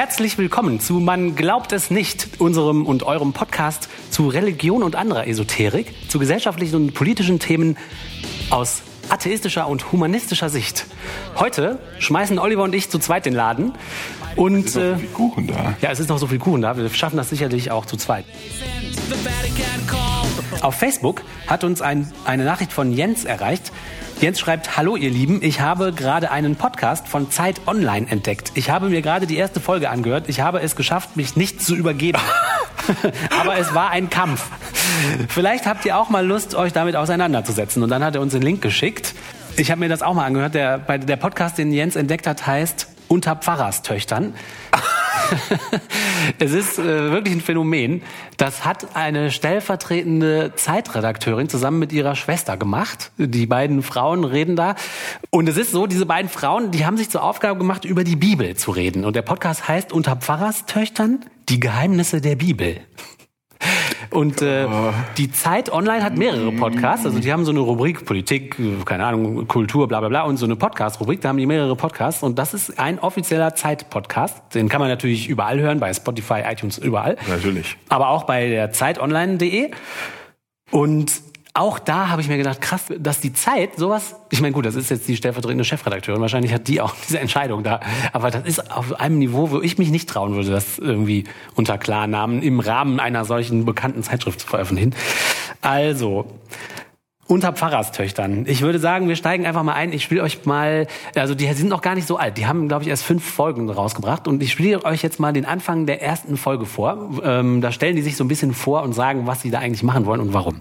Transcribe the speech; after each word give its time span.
Herzlich 0.00 0.38
willkommen 0.38 0.80
zu 0.80 0.94
Man 0.94 1.36
glaubt 1.36 1.72
es 1.72 1.90
nicht, 1.90 2.40
unserem 2.40 2.86
und 2.86 3.02
eurem 3.02 3.34
Podcast 3.34 3.90
zu 4.08 4.28
Religion 4.28 4.82
und 4.82 4.96
anderer 4.96 5.26
Esoterik, 5.26 5.92
zu 6.08 6.18
gesellschaftlichen 6.18 6.74
und 6.76 6.94
politischen 6.94 7.38
Themen 7.38 7.76
aus 8.48 8.80
atheistischer 9.10 9.68
und 9.68 9.92
humanistischer 9.92 10.48
Sicht. 10.48 10.86
Heute 11.36 11.78
schmeißen 11.98 12.38
Oliver 12.38 12.62
und 12.62 12.74
ich 12.74 12.88
zu 12.88 12.98
zweit 12.98 13.26
den 13.26 13.34
Laden. 13.34 13.74
Und, 14.36 14.74
Es 14.74 14.74
ist 14.74 14.78
noch 14.78 14.88
so 14.88 14.96
viel 14.96 15.08
Kuchen 15.10 15.46
da. 15.48 15.76
Ja, 15.82 15.90
es 15.90 16.00
ist 16.00 16.08
noch 16.08 16.18
so 16.18 16.26
viel 16.28 16.38
Kuchen 16.38 16.62
da. 16.62 16.78
Wir 16.78 16.88
schaffen 16.88 17.18
das 17.18 17.28
sicherlich 17.28 17.70
auch 17.70 17.84
zu 17.84 17.98
zweit. 17.98 18.24
Auf 20.62 20.76
Facebook 20.76 21.20
hat 21.46 21.62
uns 21.62 21.82
ein, 21.82 22.10
eine 22.24 22.44
Nachricht 22.46 22.72
von 22.72 22.90
Jens 22.94 23.26
erreicht. 23.26 23.70
Jens 24.20 24.38
schreibt, 24.38 24.76
hallo 24.76 24.96
ihr 24.96 25.08
Lieben, 25.08 25.42
ich 25.42 25.62
habe 25.62 25.94
gerade 25.94 26.30
einen 26.30 26.54
Podcast 26.54 27.08
von 27.08 27.30
Zeit 27.30 27.62
Online 27.66 28.06
entdeckt. 28.06 28.52
Ich 28.54 28.68
habe 28.68 28.90
mir 28.90 29.00
gerade 29.00 29.26
die 29.26 29.38
erste 29.38 29.60
Folge 29.60 29.88
angehört. 29.88 30.24
Ich 30.28 30.40
habe 30.40 30.60
es 30.60 30.76
geschafft, 30.76 31.16
mich 31.16 31.36
nicht 31.36 31.62
zu 31.62 31.74
übergeben. 31.74 32.18
Aber 33.40 33.56
es 33.56 33.72
war 33.72 33.88
ein 33.88 34.10
Kampf. 34.10 34.44
Vielleicht 35.30 35.64
habt 35.64 35.86
ihr 35.86 35.96
auch 35.96 36.10
mal 36.10 36.26
Lust, 36.26 36.54
euch 36.54 36.74
damit 36.74 36.96
auseinanderzusetzen. 36.96 37.82
Und 37.82 37.88
dann 37.88 38.04
hat 38.04 38.14
er 38.14 38.20
uns 38.20 38.34
den 38.34 38.42
Link 38.42 38.60
geschickt. 38.60 39.14
Ich 39.56 39.70
habe 39.70 39.80
mir 39.80 39.88
das 39.88 40.02
auch 40.02 40.12
mal 40.12 40.26
angehört. 40.26 40.52
Der, 40.54 40.76
der 40.76 41.16
Podcast, 41.16 41.56
den 41.56 41.72
Jens 41.72 41.96
entdeckt 41.96 42.26
hat, 42.26 42.46
heißt 42.46 42.88
Unter 43.08 43.36
Pfarrerstöchtern. 43.36 44.34
es 46.38 46.52
ist 46.52 46.78
äh, 46.78 47.10
wirklich 47.10 47.34
ein 47.34 47.40
Phänomen. 47.40 48.02
Das 48.36 48.64
hat 48.64 48.96
eine 48.96 49.30
stellvertretende 49.30 50.52
Zeitredakteurin 50.56 51.48
zusammen 51.48 51.78
mit 51.78 51.92
ihrer 51.92 52.16
Schwester 52.16 52.56
gemacht. 52.56 53.12
Die 53.16 53.46
beiden 53.46 53.82
Frauen 53.82 54.24
reden 54.24 54.56
da. 54.56 54.74
Und 55.30 55.48
es 55.48 55.56
ist 55.56 55.72
so, 55.72 55.86
diese 55.86 56.06
beiden 56.06 56.30
Frauen, 56.30 56.70
die 56.70 56.86
haben 56.86 56.96
sich 56.96 57.10
zur 57.10 57.22
Aufgabe 57.22 57.58
gemacht, 57.58 57.84
über 57.84 58.04
die 58.04 58.16
Bibel 58.16 58.56
zu 58.56 58.70
reden. 58.70 59.04
Und 59.04 59.16
der 59.16 59.22
Podcast 59.22 59.68
heißt 59.68 59.92
Unter 59.92 60.16
Pfarrerstöchtern 60.16 61.24
die 61.48 61.60
Geheimnisse 61.60 62.20
der 62.20 62.36
Bibel. 62.36 62.80
Und 64.10 64.42
äh, 64.42 64.66
die 65.16 65.30
Zeit 65.30 65.72
Online 65.72 66.02
hat 66.02 66.16
mehrere 66.16 66.50
Podcasts. 66.52 67.06
Also 67.06 67.20
die 67.20 67.32
haben 67.32 67.44
so 67.44 67.52
eine 67.52 67.60
Rubrik 67.60 68.04
Politik, 68.04 68.56
keine 68.84 69.06
Ahnung, 69.06 69.46
Kultur, 69.46 69.86
bla 69.86 70.00
bla 70.00 70.08
bla 70.08 70.22
und 70.22 70.36
so 70.36 70.46
eine 70.46 70.56
Podcast-Rubrik. 70.56 71.20
Da 71.20 71.28
haben 71.28 71.36
die 71.36 71.46
mehrere 71.46 71.76
Podcasts 71.76 72.22
und 72.22 72.38
das 72.38 72.52
ist 72.52 72.78
ein 72.78 72.98
offizieller 72.98 73.54
Zeit-Podcast. 73.54 74.54
Den 74.54 74.68
kann 74.68 74.80
man 74.80 74.88
natürlich 74.88 75.28
überall 75.28 75.60
hören, 75.60 75.78
bei 75.78 75.94
Spotify, 75.94 76.42
iTunes, 76.44 76.78
überall. 76.78 77.16
Natürlich. 77.28 77.76
Aber 77.88 78.08
auch 78.08 78.24
bei 78.24 78.48
der 78.48 78.72
zeitonline.de. 78.72 79.70
Und 80.72 81.29
auch 81.54 81.78
da 81.78 82.08
habe 82.08 82.22
ich 82.22 82.28
mir 82.28 82.36
gedacht, 82.36 82.60
krass, 82.60 82.84
dass 82.98 83.20
die 83.20 83.32
Zeit 83.32 83.76
sowas, 83.76 84.16
ich 84.30 84.40
meine, 84.40 84.52
gut, 84.52 84.66
das 84.66 84.76
ist 84.76 84.90
jetzt 84.90 85.08
die 85.08 85.16
stellvertretende 85.16 85.64
Chefredakteurin, 85.64 86.20
wahrscheinlich 86.20 86.52
hat 86.52 86.68
die 86.68 86.80
auch 86.80 86.94
diese 87.08 87.18
Entscheidung 87.18 87.62
da, 87.62 87.80
aber 88.12 88.30
das 88.30 88.44
ist 88.44 88.70
auf 88.70 89.00
einem 89.00 89.18
Niveau, 89.18 89.50
wo 89.50 89.60
ich 89.60 89.78
mich 89.78 89.90
nicht 89.90 90.08
trauen 90.08 90.34
würde, 90.34 90.50
das 90.50 90.78
irgendwie 90.78 91.24
unter 91.56 91.78
Klarnamen 91.78 92.42
im 92.42 92.60
Rahmen 92.60 93.00
einer 93.00 93.24
solchen 93.24 93.64
bekannten 93.64 94.02
Zeitschrift 94.02 94.40
zu 94.40 94.46
veröffentlichen. 94.46 94.94
Also, 95.60 96.26
unter 97.26 97.52
Pfarrerstöchtern. 97.52 98.44
Ich 98.48 98.62
würde 98.62 98.80
sagen, 98.80 99.08
wir 99.08 99.14
steigen 99.14 99.46
einfach 99.46 99.62
mal 99.62 99.74
ein. 99.74 99.92
Ich 99.92 100.02
spiele 100.02 100.22
euch 100.22 100.44
mal, 100.46 100.88
also 101.14 101.36
die 101.36 101.46
sind 101.52 101.68
noch 101.68 101.80
gar 101.80 101.94
nicht 101.94 102.08
so 102.08 102.16
alt. 102.16 102.36
Die 102.36 102.46
haben, 102.46 102.66
glaube 102.66 102.82
ich, 102.82 102.88
erst 102.88 103.04
fünf 103.04 103.24
Folgen 103.24 103.70
rausgebracht. 103.70 104.26
Und 104.26 104.42
ich 104.42 104.50
spiele 104.50 104.84
euch 104.84 105.02
jetzt 105.02 105.20
mal 105.20 105.32
den 105.32 105.44
Anfang 105.44 105.86
der 105.86 106.02
ersten 106.02 106.36
Folge 106.36 106.66
vor. 106.66 107.20
Ähm, 107.22 107.60
da 107.60 107.70
stellen 107.70 107.94
die 107.94 108.02
sich 108.02 108.16
so 108.16 108.24
ein 108.24 108.28
bisschen 108.28 108.52
vor 108.52 108.82
und 108.82 108.94
sagen, 108.94 109.28
was 109.28 109.42
sie 109.42 109.50
da 109.50 109.60
eigentlich 109.60 109.84
machen 109.84 110.06
wollen 110.06 110.20
und 110.20 110.34
warum. 110.34 110.60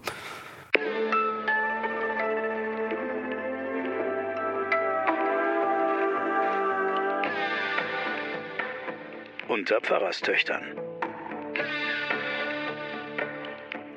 Unter 9.70 9.82
Pfarrerstöchtern. 9.82 10.64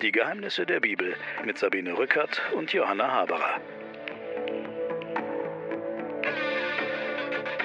Die 0.03 0.13
Geheimnisse 0.13 0.67
der 0.67 0.81
Bibel 0.81 1.15
mit 1.47 1.57
Sabine 1.57 1.97
Rückert 1.97 2.43
und 2.55 2.75
Johanna 2.75 3.11
Haberer. 3.11 3.59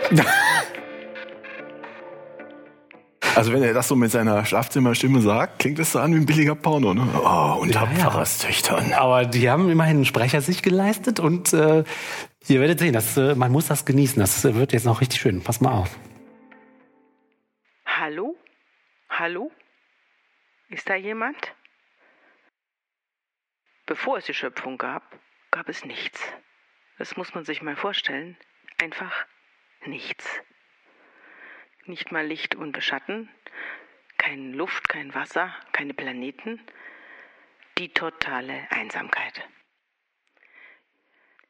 Also 3.35 3.53
wenn 3.53 3.61
er 3.61 3.71
das 3.71 3.87
so 3.87 3.95
mit 3.95 4.09
seiner 4.09 4.43
Schlafzimmerstimme 4.45 5.21
sagt, 5.21 5.59
klingt 5.59 5.77
es 5.77 5.91
so 5.91 5.99
an 5.99 6.11
wie 6.11 6.17
ein 6.17 6.25
billiger 6.25 6.55
Porno, 6.55 6.95
ne? 6.95 7.07
Oh, 7.23 7.57
unter 7.59 7.81
Ja, 7.81 7.87
ja. 7.91 7.95
Pfarrerstöchtern. 7.95 8.93
Aber 8.93 9.25
die 9.25 9.47
haben 9.47 9.69
immerhin 9.69 9.97
einen 9.97 10.05
Sprecher 10.05 10.41
sich 10.41 10.63
geleistet 10.63 11.19
und 11.19 11.53
äh, 11.53 11.83
ihr 12.47 12.59
werdet 12.59 12.79
sehen, 12.79 12.93
das, 12.93 13.15
äh, 13.15 13.35
man 13.35 13.51
muss 13.51 13.67
das 13.67 13.85
genießen. 13.85 14.19
Das 14.19 14.43
äh, 14.43 14.55
wird 14.55 14.73
jetzt 14.73 14.85
noch 14.85 15.01
richtig 15.01 15.21
schön. 15.21 15.41
Pass 15.41 15.61
mal 15.61 15.71
auf. 15.71 15.99
Hallo? 19.19 19.51
Ist 20.69 20.87
da 20.87 20.93
jemand? 20.93 21.55
Bevor 23.87 24.19
es 24.19 24.25
die 24.25 24.35
Schöpfung 24.35 24.77
gab, 24.77 25.19
gab 25.49 25.69
es 25.69 25.83
nichts. 25.83 26.21
Das 26.99 27.17
muss 27.17 27.33
man 27.33 27.43
sich 27.43 27.63
mal 27.63 27.75
vorstellen. 27.75 28.37
Einfach 28.79 29.25
nichts. 29.87 30.39
Nicht 31.85 32.11
mal 32.11 32.27
Licht 32.27 32.53
und 32.53 32.77
Schatten, 32.83 33.27
keine 34.19 34.51
Luft, 34.51 34.87
kein 34.87 35.15
Wasser, 35.15 35.51
keine 35.71 35.95
Planeten. 35.95 36.61
Die 37.79 37.89
totale 37.89 38.67
Einsamkeit. 38.69 39.49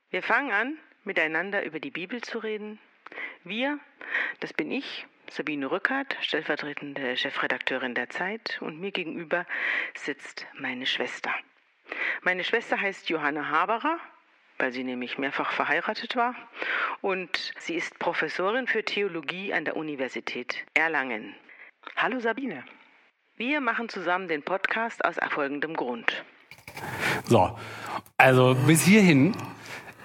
Wir 0.10 0.24
fangen 0.24 0.54
an, 0.54 0.78
miteinander 1.04 1.66
über 1.66 1.82
die 1.82 1.92
Bibel 1.92 2.22
zu 2.22 2.40
reden. 2.40 2.80
Wir, 3.44 3.78
das 4.40 4.54
bin 4.54 4.72
ich, 4.72 5.06
Sabine 5.30 5.70
Rückert, 5.70 6.16
stellvertretende 6.22 7.18
Chefredakteurin 7.18 7.94
der 7.94 8.10
Zeit, 8.10 8.58
und 8.62 8.80
mir 8.80 8.92
gegenüber 8.92 9.46
sitzt 9.96 10.46
meine 10.60 10.86
Schwester. 10.86 11.32
Meine 12.22 12.44
Schwester 12.44 12.80
heißt 12.80 13.10
Johanna 13.10 13.50
Haberer, 13.50 13.98
weil 14.58 14.72
sie 14.72 14.84
nämlich 14.84 15.18
mehrfach 15.18 15.52
verheiratet 15.52 16.16
war, 16.16 16.36
und 17.02 17.54
sie 17.60 17.76
ist 17.76 18.00
Professorin 18.00 18.68
für 18.68 18.84
Theologie 18.84 19.54
an 19.54 19.66
der 19.66 19.76
Universität 19.76 20.66
Erlangen. 20.74 21.36
Hallo 21.96 22.20
Sabine. 22.20 22.64
Wir 23.36 23.62
machen 23.62 23.90
zusammen 23.90 24.28
den 24.28 24.44
Podcast 24.44 25.06
aus 25.06 25.16
folgendem 25.30 25.76
Grund. 25.76 26.24
So, 27.26 27.58
also 28.18 28.56
bis 28.66 28.84
hierhin 28.84 29.36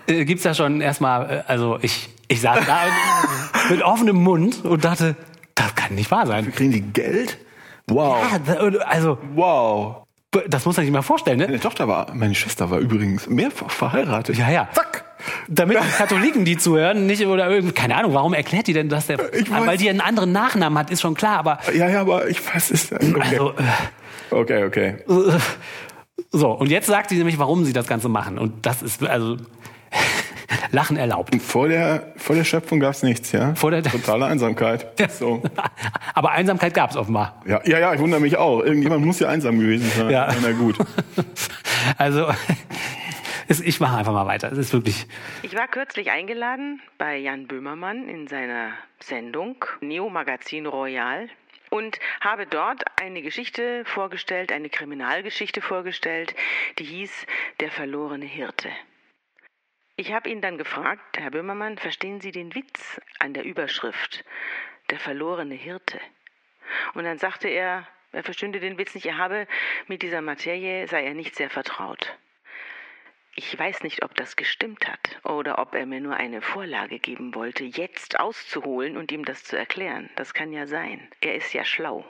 äh, 0.06 0.24
gibt's 0.24 0.44
ja 0.44 0.54
schon 0.54 0.80
erstmal, 0.80 1.30
äh, 1.30 1.42
also 1.46 1.78
ich, 1.80 2.10
ich 2.28 2.40
saß 2.40 2.66
da 2.66 2.86
mit 3.72 3.82
offenem 3.82 4.16
Mund 4.16 4.64
und 4.64 4.84
dachte, 4.84 5.16
das 5.54 5.74
kann 5.74 5.94
nicht 5.94 6.10
wahr 6.10 6.26
sein. 6.26 6.52
Kriegen 6.52 6.72
die 6.72 6.82
Geld? 6.82 7.38
Wow. 7.88 8.22
Ja, 8.46 8.78
also, 8.80 9.18
Wow. 9.34 9.96
das 10.48 10.64
muss 10.66 10.76
man 10.76 10.84
sich 10.84 10.92
mal 10.92 11.02
vorstellen, 11.02 11.38
ne? 11.38 11.46
Meine 11.46 11.60
Tochter 11.60 11.88
war, 11.88 12.12
meine 12.14 12.34
Schwester 12.34 12.70
war 12.70 12.78
übrigens 12.78 13.28
mehrfach 13.28 13.70
verheiratet. 13.70 14.36
Ja, 14.36 14.50
ja. 14.50 14.68
Zack. 14.72 15.04
Damit 15.48 15.78
die 15.78 15.88
Katholiken, 15.96 16.44
die 16.44 16.56
zuhören, 16.56 17.06
nicht 17.06 17.24
oder 17.24 17.48
irgendwie, 17.48 17.72
keine 17.72 17.96
Ahnung, 17.96 18.12
warum 18.12 18.34
erklärt 18.34 18.66
die 18.66 18.72
denn, 18.72 18.88
dass 18.88 19.06
der, 19.06 19.18
weil 19.18 19.76
die 19.76 19.88
einen 19.88 20.00
anderen 20.00 20.32
Nachnamen 20.32 20.76
hat, 20.78 20.90
ist 20.90 21.00
schon 21.00 21.14
klar, 21.14 21.38
aber, 21.38 21.58
Ja, 21.72 21.88
ja, 21.88 22.00
aber 22.00 22.28
ich 22.28 22.40
weiß 22.44 22.70
es. 22.72 22.92
Okay, 22.92 23.20
also, 23.20 23.54
okay. 24.30 24.64
okay. 24.64 24.86
äh, 25.08 25.38
so, 26.30 26.50
und 26.50 26.70
jetzt 26.70 26.86
sagt 26.88 27.10
die 27.10 27.16
nämlich, 27.16 27.38
warum 27.38 27.64
sie 27.64 27.72
das 27.72 27.86
Ganze 27.86 28.08
machen. 28.08 28.38
Und 28.38 28.66
das 28.66 28.82
ist, 28.82 29.02
also, 29.04 29.36
Lachen 30.70 30.96
erlaubt. 30.96 31.34
Vor 31.42 31.68
der, 31.68 32.12
vor 32.16 32.36
der 32.36 32.44
Schöpfung 32.44 32.80
gab 32.80 32.92
es 32.92 33.02
nichts, 33.02 33.32
ja? 33.32 33.54
Vor 33.54 33.70
der- 33.70 33.82
Totale 33.82 34.26
Einsamkeit. 34.26 34.86
So. 35.10 35.42
Aber 36.14 36.30
Einsamkeit 36.32 36.74
gab's 36.74 36.96
offenbar. 36.96 37.42
Ja, 37.46 37.60
ja, 37.64 37.78
ja, 37.78 37.94
ich 37.94 38.00
wundere 38.00 38.20
mich 38.20 38.36
auch. 38.36 38.60
Irgendjemand 38.62 39.04
muss 39.04 39.18
ja 39.20 39.28
einsam 39.28 39.58
gewesen 39.58 39.90
sein. 39.90 40.10
Ja. 40.10 40.28
Na 40.42 40.52
gut. 40.52 40.76
Also, 41.98 42.32
es, 43.48 43.60
ich 43.60 43.80
mache 43.80 43.96
einfach 43.98 44.12
mal 44.12 44.26
weiter. 44.26 44.52
Es 44.52 44.58
ist 44.58 44.72
wirklich, 44.72 45.06
Ich 45.42 45.54
war 45.56 45.66
kürzlich 45.66 46.10
eingeladen 46.12 46.80
bei 46.96 47.16
Jan 47.16 47.48
Böhmermann 47.48 48.08
in 48.08 48.28
seiner 48.28 48.70
Sendung 49.00 49.56
Neo 49.81 50.08
Magazin 50.08 50.66
Royal 50.66 51.28
und 51.70 51.99
habe 52.20 52.46
dort 52.46 52.84
eine 53.00 53.20
Geschichte 53.22 53.82
vorgestellt, 53.84 54.52
eine 54.52 54.69
Kriminalgeschichte 54.69 55.60
vorgestellt, 55.60 56.34
die 56.78 56.84
hieß 56.84 57.10
Der 57.60 57.70
verlorene 57.72 58.26
Hirte. 58.26 58.69
Ich 59.96 60.12
habe 60.12 60.30
ihn 60.30 60.40
dann 60.40 60.56
gefragt, 60.56 61.18
Herr 61.18 61.30
Böhmermann, 61.30 61.76
verstehen 61.76 62.20
Sie 62.20 62.32
den 62.32 62.54
Witz 62.54 63.00
an 63.18 63.34
der 63.34 63.44
Überschrift 63.44 64.24
Der 64.88 64.98
verlorene 64.98 65.54
Hirte? 65.54 66.00
Und 66.94 67.04
dann 67.04 67.18
sagte 67.18 67.48
er, 67.48 67.86
er 68.12 68.22
verstünde 68.22 68.58
den 68.58 68.78
Witz 68.78 68.94
nicht, 68.94 69.06
er 69.06 69.18
habe 69.18 69.46
mit 69.88 70.02
dieser 70.02 70.22
Materie, 70.22 70.88
sei 70.88 71.04
er 71.04 71.12
nicht 71.12 71.36
sehr 71.36 71.50
vertraut. 71.50 72.16
Ich 73.34 73.58
weiß 73.58 73.82
nicht, 73.82 74.02
ob 74.02 74.14
das 74.14 74.36
gestimmt 74.36 74.88
hat 74.88 75.20
oder 75.24 75.58
ob 75.58 75.74
er 75.74 75.84
mir 75.84 76.00
nur 76.00 76.16
eine 76.16 76.40
Vorlage 76.40 76.98
geben 76.98 77.34
wollte, 77.34 77.64
jetzt 77.64 78.18
auszuholen 78.18 78.96
und 78.96 79.12
ihm 79.12 79.26
das 79.26 79.44
zu 79.44 79.56
erklären. 79.56 80.08
Das 80.16 80.32
kann 80.32 80.52
ja 80.52 80.66
sein. 80.66 81.06
Er 81.20 81.34
ist 81.34 81.52
ja 81.52 81.64
schlau. 81.64 82.04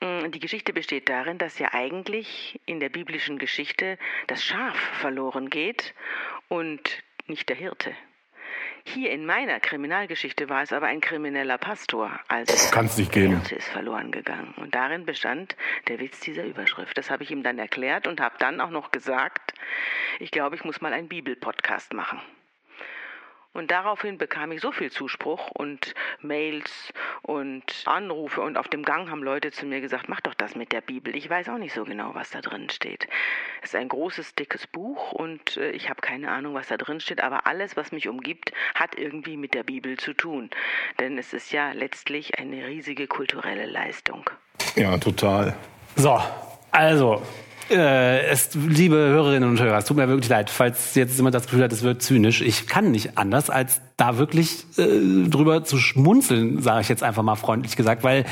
Mm, 0.00 0.30
Die 0.30 0.40
Geschichte 0.40 0.72
besteht 0.72 1.08
darin, 1.08 1.38
dass 1.38 1.58
ja 1.58 1.72
eigentlich 1.72 2.60
in 2.66 2.80
der 2.80 2.88
biblischen 2.88 3.38
Geschichte 3.38 3.98
das 4.26 4.44
Schaf 4.44 4.76
verloren 4.76 5.50
geht 5.50 5.94
und 6.50 7.02
nicht 7.26 7.48
der 7.48 7.56
Hirte. 7.56 7.94
Hier 8.84 9.10
in 9.12 9.24
meiner 9.24 9.60
Kriminalgeschichte 9.60 10.48
war 10.48 10.62
es 10.62 10.72
aber 10.72 10.86
ein 10.86 11.00
krimineller 11.00 11.58
Pastor. 11.58 12.18
Also 12.28 12.52
Kann's 12.72 12.96
nicht 12.96 13.12
geben. 13.12 13.36
Hirte 13.36 13.54
ist 13.54 13.68
verloren 13.68 14.10
gegangen. 14.10 14.52
Und 14.56 14.74
darin 14.74 15.06
bestand 15.06 15.54
der 15.86 16.00
Witz 16.00 16.20
dieser 16.20 16.44
Überschrift. 16.44 16.98
Das 16.98 17.10
habe 17.10 17.22
ich 17.22 17.30
ihm 17.30 17.42
dann 17.42 17.58
erklärt 17.58 18.06
und 18.06 18.20
habe 18.20 18.34
dann 18.38 18.60
auch 18.60 18.70
noch 18.70 18.90
gesagt, 18.90 19.54
ich 20.18 20.30
glaube, 20.30 20.56
ich 20.56 20.64
muss 20.64 20.80
mal 20.80 20.92
einen 20.92 21.08
Bibelpodcast 21.08 21.92
machen. 21.92 22.20
Und 23.52 23.72
daraufhin 23.72 24.16
bekam 24.16 24.52
ich 24.52 24.60
so 24.60 24.70
viel 24.70 24.92
Zuspruch 24.92 25.50
und 25.50 25.94
Mails 26.20 26.92
und 27.22 27.64
Anrufe 27.84 28.40
und 28.42 28.56
auf 28.56 28.68
dem 28.68 28.84
Gang 28.84 29.10
haben 29.10 29.24
Leute 29.24 29.50
zu 29.50 29.66
mir 29.66 29.80
gesagt, 29.80 30.08
mach 30.08 30.20
doch 30.20 30.34
das 30.34 30.54
mit 30.54 30.70
der 30.70 30.80
Bibel. 30.80 31.16
Ich 31.16 31.28
weiß 31.28 31.48
auch 31.48 31.58
nicht 31.58 31.74
so 31.74 31.84
genau, 31.84 32.14
was 32.14 32.30
da 32.30 32.40
drin 32.40 32.70
steht. 32.70 33.08
Es 33.62 33.70
ist 33.70 33.76
ein 33.76 33.88
großes, 33.88 34.36
dickes 34.36 34.68
Buch 34.68 35.12
und 35.12 35.56
äh, 35.56 35.70
ich 35.72 35.90
habe 35.90 36.00
keine 36.00 36.30
Ahnung, 36.30 36.54
was 36.54 36.68
da 36.68 36.76
drin 36.76 37.00
steht, 37.00 37.20
aber 37.20 37.46
alles, 37.48 37.76
was 37.76 37.90
mich 37.90 38.08
umgibt, 38.08 38.52
hat 38.74 38.96
irgendwie 38.96 39.36
mit 39.36 39.54
der 39.54 39.64
Bibel 39.64 39.96
zu 39.98 40.14
tun. 40.14 40.50
Denn 41.00 41.18
es 41.18 41.32
ist 41.32 41.50
ja 41.50 41.72
letztlich 41.72 42.38
eine 42.38 42.66
riesige 42.66 43.08
kulturelle 43.08 43.66
Leistung. 43.66 44.30
Ja, 44.76 44.96
total. 44.96 45.56
So, 45.96 46.22
also, 46.70 47.20
äh, 47.70 48.26
es, 48.26 48.50
liebe 48.54 48.96
Hörerinnen 48.96 49.48
und 49.48 49.60
Hörer, 49.60 49.78
es 49.78 49.84
tut 49.84 49.96
mir 49.96 50.08
wirklich 50.08 50.28
leid, 50.28 50.50
falls 50.50 50.94
jetzt 50.94 51.16
jemand 51.16 51.34
das 51.34 51.44
Gefühl 51.44 51.62
hat, 51.62 51.72
es 51.72 51.82
wird 51.82 52.02
zynisch. 52.02 52.40
Ich 52.42 52.66
kann 52.66 52.90
nicht 52.90 53.16
anders, 53.18 53.50
als 53.50 53.80
da 53.96 54.16
wirklich 54.18 54.64
äh, 54.78 55.28
drüber 55.28 55.62
zu 55.64 55.76
schmunzeln, 55.76 56.62
sage 56.62 56.80
ich 56.80 56.88
jetzt 56.88 57.02
einfach 57.02 57.22
mal 57.22 57.36
freundlich 57.36 57.76
gesagt, 57.76 58.02
weil 58.02 58.24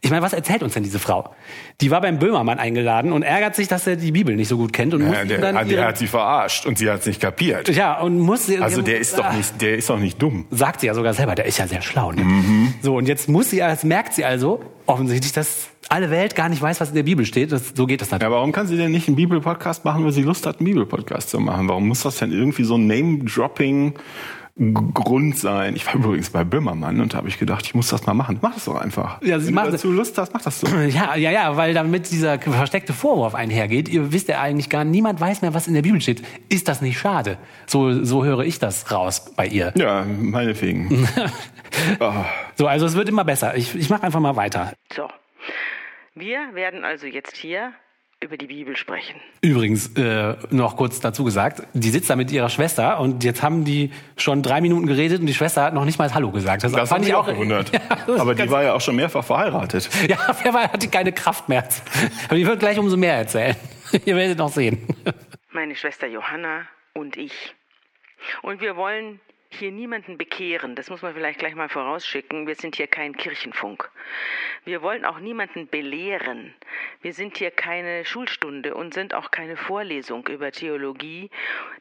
ich 0.00 0.10
meine, 0.10 0.22
was 0.22 0.32
erzählt 0.32 0.62
uns 0.62 0.74
denn 0.74 0.82
diese 0.82 0.98
Frau? 0.98 1.34
Die 1.82 1.90
war 1.90 2.00
beim 2.00 2.18
Böhmermann 2.18 2.58
eingeladen 2.58 3.12
und 3.12 3.22
ärgert 3.22 3.54
sich, 3.54 3.68
dass 3.68 3.86
er 3.86 3.96
die 3.96 4.12
Bibel 4.12 4.34
nicht 4.34 4.48
so 4.48 4.56
gut 4.56 4.72
kennt 4.72 4.94
und 4.94 5.02
muss 5.02 5.14
Ja, 5.14 5.22
ihm 5.22 5.28
der, 5.28 5.38
dann 5.40 5.56
hat- 5.56 5.70
der 5.70 5.86
hat 5.86 5.98
sie 5.98 6.06
verarscht 6.06 6.64
und 6.66 6.78
sie 6.78 6.90
hat 6.90 7.00
es 7.00 7.06
nicht 7.06 7.20
kapiert. 7.20 7.68
ja 7.68 8.00
und 8.00 8.18
muss 8.18 8.46
sie- 8.46 8.58
Also 8.58 8.80
der 8.82 8.98
ist 8.98 9.16
doch 9.18 9.24
Ah. 9.26 9.32
nicht, 9.34 9.60
der 9.60 9.76
ist 9.76 9.90
doch 9.90 9.98
nicht 9.98 10.20
dumm. 10.20 10.46
sagt 10.50 10.80
sie 10.80 10.86
ja 10.86 10.94
sogar 10.94 11.12
selber, 11.14 11.34
der 11.34 11.44
ist 11.44 11.58
ja 11.58 11.66
sehr 11.66 11.82
schlau. 11.82 12.12
Ne? 12.12 12.24
Mhm. 12.24 12.74
So, 12.82 12.96
und 12.96 13.06
jetzt 13.06 13.28
muss 13.28 13.50
sie, 13.50 13.58
jetzt 13.58 13.84
merkt 13.84 14.14
sie 14.14 14.24
also 14.24 14.60
offensichtlich, 14.86 15.32
dass 15.32 15.68
alle 15.90 16.10
Welt 16.10 16.34
gar 16.36 16.48
nicht 16.48 16.62
weiß, 16.62 16.80
was 16.80 16.88
in 16.90 16.94
der 16.94 17.02
Bibel 17.02 17.26
steht. 17.26 17.52
Das, 17.52 17.72
so 17.74 17.86
geht 17.86 18.00
das 18.00 18.10
Ja, 18.10 18.14
natürlich. 18.16 18.32
warum 18.34 18.52
kann 18.52 18.66
sie 18.66 18.76
denn 18.76 18.90
nicht 18.92 19.08
einen 19.08 19.16
Bibelpodcast 19.16 19.84
machen, 19.84 20.04
weil 20.04 20.12
sie 20.12 20.22
Lust 20.22 20.46
hat, 20.46 20.58
einen 20.60 20.66
Bibelpodcast 20.66 21.30
zu 21.30 21.40
machen? 21.40 21.68
Warum 21.68 21.88
muss 21.88 22.02
das 22.02 22.18
denn 22.18 22.32
irgendwie 22.32 22.64
so 22.64 22.76
ein 22.76 22.86
Name-Dropping 22.86 23.94
Grund 24.92 25.38
sein? 25.38 25.74
Ich 25.74 25.86
war 25.86 25.94
übrigens 25.94 26.28
bei 26.30 26.44
Böhmermann 26.44 27.00
und 27.00 27.14
da 27.14 27.18
habe 27.18 27.28
ich 27.28 27.38
gedacht, 27.38 27.64
ich 27.64 27.74
muss 27.74 27.88
das 27.88 28.04
mal 28.06 28.12
machen. 28.14 28.38
Mach 28.42 28.52
das 28.54 28.66
doch 28.66 28.76
einfach. 28.80 29.22
Ja, 29.22 29.38
sie 29.38 29.54
Wenn 29.54 29.64
du 29.64 29.70
dazu 29.70 29.90
Lust 29.90 30.18
hast, 30.18 30.34
mach 30.34 30.42
das 30.42 30.60
so. 30.60 30.66
Ja, 30.90 31.16
ja, 31.16 31.30
ja, 31.30 31.56
weil 31.56 31.72
damit 31.72 32.10
dieser 32.10 32.38
versteckte 32.38 32.92
Vorwurf 32.92 33.34
einhergeht, 33.34 33.88
ihr 33.88 34.12
wisst 34.12 34.28
ja 34.28 34.40
eigentlich 34.40 34.68
gar, 34.68 34.84
niemand 34.84 35.18
weiß 35.20 35.40
mehr, 35.42 35.54
was 35.54 35.66
in 35.66 35.74
der 35.74 35.82
Bibel 35.82 36.00
steht. 36.00 36.22
Ist 36.50 36.68
das 36.68 36.82
nicht 36.82 36.98
schade? 36.98 37.38
So, 37.66 38.04
so 38.04 38.24
höre 38.24 38.40
ich 38.40 38.58
das 38.58 38.90
raus 38.92 39.32
bei 39.34 39.46
ihr. 39.46 39.72
Ja, 39.76 40.04
meinetwegen. 40.04 41.08
Ah, 42.00 42.24
So, 42.58 42.66
also 42.66 42.84
es 42.84 42.96
wird 42.96 43.08
immer 43.08 43.24
besser. 43.24 43.56
Ich, 43.56 43.76
ich 43.76 43.88
mache 43.90 44.02
einfach 44.02 44.18
mal 44.18 44.34
weiter. 44.34 44.72
So, 44.94 45.06
wir 46.14 46.54
werden 46.54 46.84
also 46.84 47.06
jetzt 47.06 47.36
hier 47.36 47.72
über 48.22 48.36
die 48.36 48.46
Bibel 48.46 48.76
sprechen. 48.76 49.18
Übrigens, 49.40 49.96
äh, 49.96 50.36
noch 50.50 50.76
kurz 50.76 51.00
dazu 51.00 51.24
gesagt, 51.24 51.62
die 51.72 51.88
sitzt 51.88 52.10
da 52.10 52.16
mit 52.16 52.30
ihrer 52.30 52.50
Schwester 52.50 53.00
und 53.00 53.24
jetzt 53.24 53.42
haben 53.42 53.64
die 53.64 53.92
schon 54.18 54.42
drei 54.42 54.60
Minuten 54.60 54.86
geredet 54.86 55.20
und 55.20 55.26
die 55.26 55.32
Schwester 55.32 55.62
hat 55.62 55.72
noch 55.72 55.86
nicht 55.86 55.98
mal 55.98 56.12
Hallo 56.12 56.30
gesagt. 56.30 56.62
das 56.62 56.72
fand 56.72 56.90
hat 56.90 57.00
mich 57.00 57.14
auch 57.14 57.26
gewundert. 57.26 57.72
Ja, 57.72 57.80
das 58.06 58.20
Aber 58.20 58.34
die 58.34 58.50
war 58.50 58.62
ja 58.62 58.74
auch 58.74 58.80
schon 58.80 58.96
mehrfach 58.96 59.24
verheiratet. 59.24 59.88
Ja, 60.08 60.18
wer 60.42 60.52
war, 60.52 60.70
hatte 60.70 60.88
keine 60.88 61.12
Kraft 61.12 61.48
mehr. 61.48 61.66
Aber 62.26 62.36
die 62.36 62.46
wird 62.46 62.60
gleich 62.60 62.78
umso 62.78 62.96
mehr 62.96 63.14
erzählen. 63.14 63.56
Ihr 64.04 64.16
werdet 64.16 64.38
noch 64.38 64.52
sehen. 64.52 64.86
Meine 65.52 65.74
Schwester 65.74 66.06
Johanna 66.06 66.66
und 66.92 67.16
ich. 67.16 67.54
Und 68.42 68.60
wir 68.60 68.76
wollen 68.76 69.20
hier 69.52 69.72
niemanden 69.72 70.16
bekehren. 70.16 70.74
Das 70.74 70.90
muss 70.90 71.02
man 71.02 71.14
vielleicht 71.14 71.38
gleich 71.38 71.54
mal 71.54 71.68
vorausschicken. 71.68 72.46
Wir 72.46 72.54
sind 72.54 72.76
hier 72.76 72.86
kein 72.86 73.16
Kirchenfunk. 73.16 73.90
Wir 74.64 74.82
wollen 74.82 75.04
auch 75.04 75.18
niemanden 75.18 75.66
belehren. 75.66 76.54
Wir 77.02 77.12
sind 77.12 77.38
hier 77.38 77.50
keine 77.50 78.04
Schulstunde 78.04 78.74
und 78.74 78.94
sind 78.94 79.14
auch 79.14 79.30
keine 79.30 79.56
Vorlesung 79.56 80.26
über 80.28 80.52
Theologie, 80.52 81.30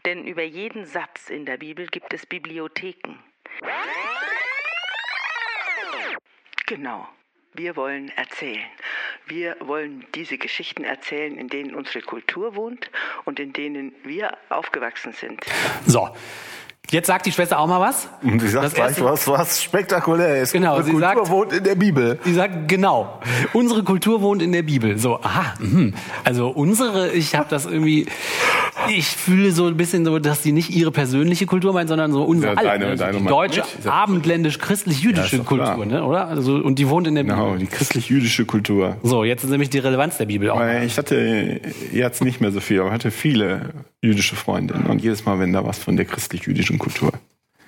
denn 0.06 0.26
über 0.26 0.44
jeden 0.44 0.86
Satz 0.86 1.30
in 1.30 1.46
der 1.46 1.58
Bibel 1.58 1.88
gibt 1.88 2.14
es 2.14 2.26
Bibliotheken. 2.26 3.20
Genau. 6.66 7.08
Wir 7.54 7.76
wollen 7.76 8.10
erzählen. 8.16 8.66
Wir 9.26 9.58
wollen 9.60 10.06
diese 10.16 10.38
Geschichten 10.38 10.84
erzählen, 10.84 11.38
in 11.38 11.50
denen 11.50 11.76
unsere 11.76 12.02
Kultur 12.02 12.56
wohnt 12.56 12.90
und 13.26 13.40
in 13.40 13.54
denen 13.54 13.94
wir 14.04 14.38
aufgewachsen 14.50 15.14
sind. 15.14 15.44
So. 15.86 16.16
Jetzt 16.92 17.06
sagt 17.06 17.28
die 17.28 17.32
Schwester 17.32 17.60
auch 17.60 17.68
mal 17.68 17.80
was. 17.80 18.08
Und 18.24 18.40
sie 18.40 18.48
sagt 18.48 18.74
gleich 18.74 19.00
was, 19.04 19.28
was 19.28 19.62
spektakulär 19.62 20.42
ist. 20.42 20.54
Genau, 20.54 20.78
Unsere 20.78 20.86
sie 20.86 20.92
Kultur 20.94 21.16
sagt- 21.16 21.30
wohnt 21.30 21.54
in 21.54 21.64
der 21.64 21.76
Bibel. 21.76 22.20
Die 22.26 22.34
sagt, 22.34 22.68
genau, 22.68 23.20
unsere 23.54 23.84
Kultur 23.84 24.22
wohnt 24.22 24.42
in 24.42 24.52
der 24.52 24.64
Bibel. 24.64 24.98
So, 24.98 25.20
aha, 25.22 25.54
mhm. 25.60 25.94
also 26.24 26.50
unsere, 26.50 27.12
ich 27.12 27.36
habe 27.36 27.46
das 27.48 27.66
irgendwie, 27.68 28.08
ich 28.88 29.06
fühle 29.08 29.52
so 29.52 29.68
ein 29.68 29.76
bisschen 29.78 30.06
so, 30.06 30.20
dass 30.20 30.42
die 30.42 30.52
nicht 30.52 30.70
ihre 30.70 30.92
persönliche 30.92 31.46
Kultur 31.46 31.74
meint, 31.74 31.90
sondern 31.90 32.12
so 32.12 32.24
unsere 32.24 32.54
Ja, 32.54 32.58
alle, 32.60 32.68
deine- 32.70 32.86
also 32.88 33.04
deine 33.04 33.18
die 33.20 33.26
deutsche. 33.26 33.64
Ja, 33.84 33.92
abendländisch-christlich-jüdische 33.92 35.40
klar. 35.44 35.76
Kultur, 35.76 35.86
ne, 35.86 36.04
oder? 36.04 36.28
Also, 36.28 36.56
und 36.56 36.80
die 36.80 36.88
wohnt 36.90 37.08
in 37.08 37.16
der 37.16 37.24
Genau, 37.24 37.46
Bibel. 37.52 37.60
die 37.60 37.68
christlich-jüdische 37.68 38.46
Kultur. 38.46 38.98
So, 39.04 39.24
jetzt 39.24 39.44
ist 39.44 39.50
nämlich 39.50 39.70
die 39.70 39.80
Relevanz 39.80 40.18
der 40.18 40.26
Bibel 40.26 40.50
auch. 40.50 40.60
Weil 40.60 40.84
Ich 40.86 40.98
hatte 40.98 41.62
jetzt 41.92 42.24
nicht 42.24 42.42
mehr 42.42 42.52
so 42.52 42.60
viel, 42.60 42.80
aber 42.82 42.92
hatte 42.92 43.12
viele 43.12 43.70
jüdische 44.02 44.36
Freundinnen. 44.36 44.86
Und 44.86 45.02
jedes 45.02 45.26
Mal, 45.26 45.40
wenn 45.40 45.52
da 45.54 45.66
was 45.66 45.78
von 45.80 45.96
der 45.98 46.06
christlich-jüdischen 46.06 46.80
Kultur, 46.80 47.12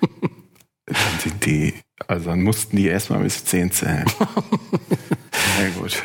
dann 0.86 0.96
sind 1.18 1.44
die, 1.46 1.74
also 2.08 2.30
dann 2.30 2.42
mussten 2.42 2.76
die 2.76 2.86
erstmal 2.86 3.20
bis 3.22 3.44
zehn 3.44 3.70
zählen. 3.70 4.04
Na 5.58 5.68
gut, 5.80 6.02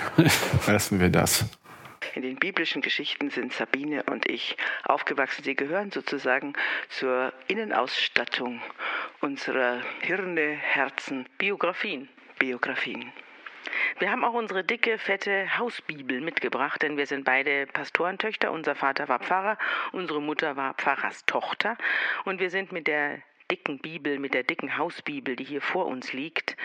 lassen 0.67 0.99
wir 0.99 1.09
das. 1.09 1.45
In 2.17 2.23
den 2.23 2.37
biblischen 2.37 2.81
Geschichten 2.81 3.29
sind 3.29 3.53
Sabine 3.53 4.01
und 4.09 4.27
ich 4.27 4.57
aufgewachsen. 4.85 5.43
Sie 5.43 5.53
gehören 5.53 5.91
sozusagen 5.91 6.53
zur 6.89 7.31
Innenausstattung 7.47 8.59
unserer 9.21 9.83
Hirne, 10.01 10.47
Herzen, 10.49 11.29
Biografien. 11.37 12.09
Biografien. 12.39 13.13
Wir 13.99 14.09
haben 14.09 14.23
auch 14.23 14.33
unsere 14.33 14.63
dicke, 14.63 14.97
fette 14.97 15.59
Hausbibel 15.59 16.19
mitgebracht, 16.19 16.81
denn 16.81 16.97
wir 16.97 17.05
sind 17.05 17.23
beide 17.23 17.67
Pastorentöchter. 17.67 18.51
Unser 18.51 18.73
Vater 18.73 19.07
war 19.07 19.19
Pfarrer, 19.19 19.59
unsere 19.91 20.19
Mutter 20.19 20.55
war 20.55 20.73
Pfarrerstochter 20.73 21.77
und 22.25 22.39
wir 22.39 22.49
sind 22.49 22.71
mit 22.71 22.87
der 22.87 23.21
dicken 23.51 23.79
Bibel, 23.79 24.19
mit 24.19 24.33
der 24.33 24.43
dicken 24.43 24.77
Hausbibel, 24.77 25.35
die 25.35 25.43
hier 25.43 25.61
vor 25.61 25.85
uns 25.85 26.13
liegt, 26.13 26.55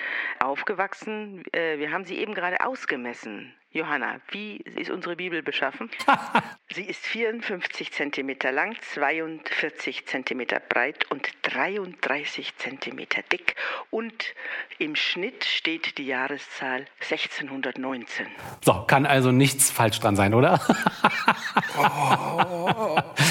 aufgewachsen. 0.41 1.45
Äh, 1.53 1.79
Wir 1.79 1.93
haben 1.93 2.05
sie 2.05 2.19
eben 2.19 2.35
gerade 2.35 2.65
ausgemessen. 2.65 3.55
Johanna, 3.75 4.21
wie 4.31 4.59
ist 4.59 4.91
unsere 4.91 5.17
Bibel 5.17 5.43
beschaffen? 5.43 5.91
Sie 6.75 6.85
ist 6.85 7.07
54 7.07 7.91
Zentimeter 7.91 8.53
lang, 8.53 8.77
42 8.93 10.07
Zentimeter 10.07 10.61
breit 10.61 11.11
und 11.11 11.27
33 11.43 12.55
Zentimeter 12.59 13.23
dick. 13.33 13.57
Und 13.89 14.35
im 14.79 14.95
Schnitt 14.95 15.45
steht 15.45 15.97
die 15.97 16.07
Jahreszahl 16.07 16.85
1619. 17.01 18.27
So, 18.61 18.85
kann 18.87 19.07
also 19.07 19.33
nichts 19.33 19.71
falsch 19.71 20.01
dran 20.01 20.17
sein, 20.17 20.35
oder? 20.35 20.61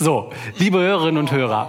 so, 0.00 0.30
liebe 0.56 0.78
Hörerinnen 0.78 1.18
und 1.18 1.30
Hörer, 1.30 1.68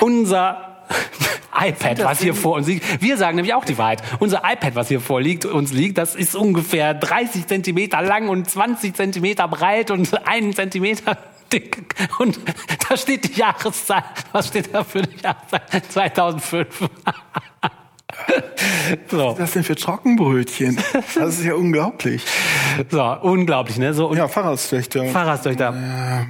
unser 0.00 0.84
iPad, 1.56 2.02
was 2.02 2.20
hier 2.20 2.34
vor 2.34 2.56
uns 2.56 2.66
liegt, 2.66 3.00
wir 3.00 3.16
sagen 3.16 3.36
nämlich 3.36 3.54
auch 3.54 3.64
die 3.64 3.78
Wahrheit. 3.78 4.02
Unser 4.18 4.38
iPad, 4.38 4.74
was 4.74 4.88
hier 4.88 5.00
vorliegt, 5.00 5.44
uns 5.44 5.72
liegt, 5.72 5.96
das 5.96 6.16
ist 6.16 6.34
ungefähr 6.34 6.92
30 6.92 7.46
Zentimeter 7.46 8.02
lang 8.02 8.28
und 8.28 8.50
20 8.50 8.96
Zentimeter 8.96 9.46
breit 9.46 9.92
und 9.92 10.26
einen 10.26 10.52
Zentimeter 10.54 11.16
dick. 11.52 11.84
Und 12.18 12.40
da 12.88 12.96
steht 12.96 13.32
die 13.32 13.38
Jahreszahl. 13.38 14.02
Was 14.32 14.48
steht 14.48 14.74
da 14.74 14.82
für 14.82 15.02
die 15.02 15.22
Jahreszahl? 15.22 15.62
2005. 15.88 16.80
so. 19.08 19.18
Was 19.18 19.32
ist 19.34 19.38
das 19.38 19.52
denn 19.52 19.62
für 19.62 19.76
Trockenbrötchen? 19.76 20.78
Das 21.14 21.38
ist 21.38 21.44
ja 21.44 21.54
unglaublich. 21.54 22.24
so, 22.90 23.18
unglaublich, 23.22 23.78
ne? 23.78 23.94
So, 23.94 24.12
Ja, 24.12 24.26
Pfarrerstöchter. 24.26 25.04
Pfarrerstöchter. 25.04 26.26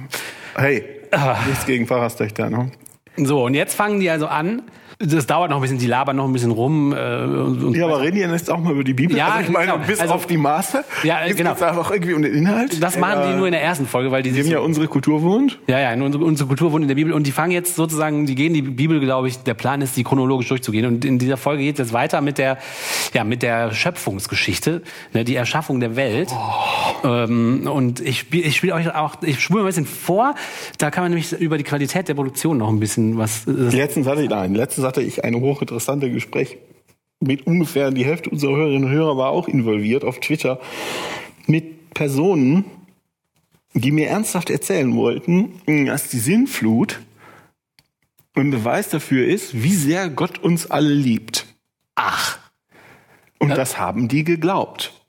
Hey, 0.55 1.02
nichts 1.47 1.65
gegen 1.65 1.87
Pfarrerstöchter, 1.87 2.49
ne? 2.49 2.71
So, 3.17 3.43
und 3.45 3.53
jetzt 3.53 3.75
fangen 3.75 3.99
die 3.99 4.09
also 4.09 4.27
an. 4.27 4.63
Das 4.99 5.25
dauert 5.27 5.49
noch 5.49 5.57
ein 5.57 5.61
bisschen, 5.61 5.79
die 5.79 5.87
labern 5.87 6.15
noch 6.15 6.25
ein 6.25 6.31
bisschen 6.33 6.51
rum. 6.51 6.93
Äh, 6.93 6.95
und, 7.23 7.63
und 7.63 7.75
Ja, 7.75 7.85
aber 7.85 7.99
reden 7.99 8.15
die 8.15 8.21
jetzt 8.21 8.49
auch 8.49 8.59
mal 8.59 8.71
über 8.71 8.83
die 8.85 8.93
Bibel? 8.93 9.17
Ja, 9.17 9.29
also 9.29 9.39
ich 9.47 9.49
meine, 9.49 9.71
genau. 9.73 9.85
bis 9.85 9.99
Also- 9.99 10.13
auf 10.13 10.27
die 10.27 10.37
Maße. 10.37 10.85
Ja, 11.03 11.25
Jetzt 11.25 11.35
genau. 11.35 11.49
geht's 11.49 11.63
einfach 11.63 11.91
irgendwie 11.91 12.13
um 12.13 12.21
den 12.21 12.33
Inhalt. 12.33 12.81
das 12.81 12.97
machen 12.97 13.19
Ja. 13.19 13.31
die 13.31 13.35
nur 13.35 13.47
in 13.47 13.51
der 13.51 13.61
ersten 13.61 13.85
Folge, 13.85 14.11
weil 14.11 14.23
die 14.23 14.31
Die 14.31 14.39
haben 14.41 14.49
ja 14.49 14.59
unsere 14.59 14.87
Kultur 14.87 15.21
wohnt. 15.23 15.59
Ja, 15.67 15.79
ja, 15.79 15.91
unsere, 16.01 16.23
unsere 16.23 16.47
Kultur 16.47 16.71
wohnt 16.71 16.83
in 16.83 16.87
der 16.87 16.95
Bibel 16.95 17.11
und 17.11 17.27
die 17.27 17.31
fangen 17.31 17.51
jetzt 17.51 17.75
sozusagen, 17.75 18.27
die 18.27 18.35
gehen 18.35 18.53
die 18.53 18.61
Bibel, 18.61 18.99
glaube 19.01 19.27
ich, 19.27 19.39
der 19.43 19.55
Plan 19.55 19.81
ist, 19.81 19.97
die 19.97 20.03
chronologisch 20.03 20.47
durchzugehen. 20.47 20.85
Und 20.85 21.03
in 21.03 21.19
dieser 21.19 21.37
Folge 21.37 21.63
geht 21.63 21.79
es 21.79 21.87
jetzt 21.87 21.93
weiter 21.93 22.21
mit 22.21 22.37
der, 22.37 22.59
ja, 23.13 23.23
mit 23.25 23.41
der 23.41 23.73
Schöpfungsgeschichte, 23.73 24.83
ne, 25.13 25.23
die 25.25 25.35
Erschaffung 25.35 25.79
der 25.81 25.95
Welt. 25.97 26.29
Ähm, 27.03 27.67
und 27.67 27.99
ich 27.99 28.19
spiele 28.19 28.43
ich 28.43 28.55
spiel 28.55 28.73
euch 28.73 28.93
auch, 28.93 29.21
ich 29.21 29.39
spule 29.39 29.61
mal 29.61 29.65
ein 29.65 29.69
bisschen 29.69 29.85
vor, 29.85 30.35
da 30.77 30.91
kann 30.91 31.03
man 31.03 31.11
nämlich 31.11 31.31
über 31.33 31.57
die 31.57 31.63
Qualität 31.63 32.07
der 32.07 32.15
Produktion 32.15 32.57
noch 32.57 32.69
ein 32.69 32.79
bisschen 32.79 33.17
was. 33.17 33.47
Äh, 33.47 33.51
Letztens 33.51 34.07
hatte 34.07 34.23
ich, 34.23 34.29
nein, 34.29 34.55
letztens 34.55 34.73
letztens 34.73 34.87
hatte 34.87 35.01
ich 35.01 35.23
ein 35.23 35.35
hochinteressantes 35.35 36.11
Gespräch 36.11 36.57
mit 37.19 37.45
ungefähr 37.45 37.91
die 37.91 38.05
Hälfte 38.05 38.29
unserer 38.31 38.55
Hörerinnen 38.55 38.85
und 38.85 38.91
Hörer 38.91 39.17
war 39.17 39.29
auch 39.29 39.47
involviert 39.47 40.03
auf 40.03 40.19
Twitter 40.19 40.59
mit 41.45 41.93
Personen, 41.93 42.65
die 43.73 43.91
mir 43.91 44.07
ernsthaft 44.07 44.49
erzählen 44.49 44.95
wollten, 44.95 45.61
dass 45.85 46.09
die 46.09 46.17
Sinnflut 46.17 47.01
ein 48.33 48.49
Beweis 48.49 48.89
dafür 48.89 49.27
ist, 49.27 49.61
wie 49.61 49.75
sehr 49.75 50.09
Gott 50.09 50.39
uns 50.39 50.69
alle 50.71 50.93
liebt. 50.93 51.45
Ach. 51.95 52.39
Und 53.37 53.49
das 53.49 53.77
haben 53.77 54.07
die 54.07 54.23
geglaubt. 54.23 55.02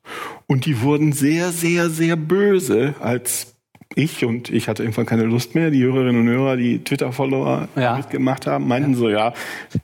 Und 0.46 0.66
die 0.66 0.80
wurden 0.82 1.12
sehr, 1.12 1.52
sehr, 1.52 1.90
sehr 1.90 2.16
böse, 2.16 2.94
als 3.00 3.54
ich 3.96 4.24
und 4.24 4.50
ich 4.50 4.68
hatte 4.68 4.82
irgendwann 4.82 5.06
keine 5.06 5.22
Lust 5.22 5.54
mehr. 5.54 5.70
Die 5.70 5.82
Hörerinnen 5.82 6.22
und 6.22 6.28
Hörer, 6.28 6.56
die 6.56 6.82
Twitter-Follower 6.82 7.68
Ja. 7.76 7.96
mitgemacht 7.96 8.46
haben, 8.46 8.66
meinten 8.66 8.94
so, 8.96 9.08
ja, 9.08 9.28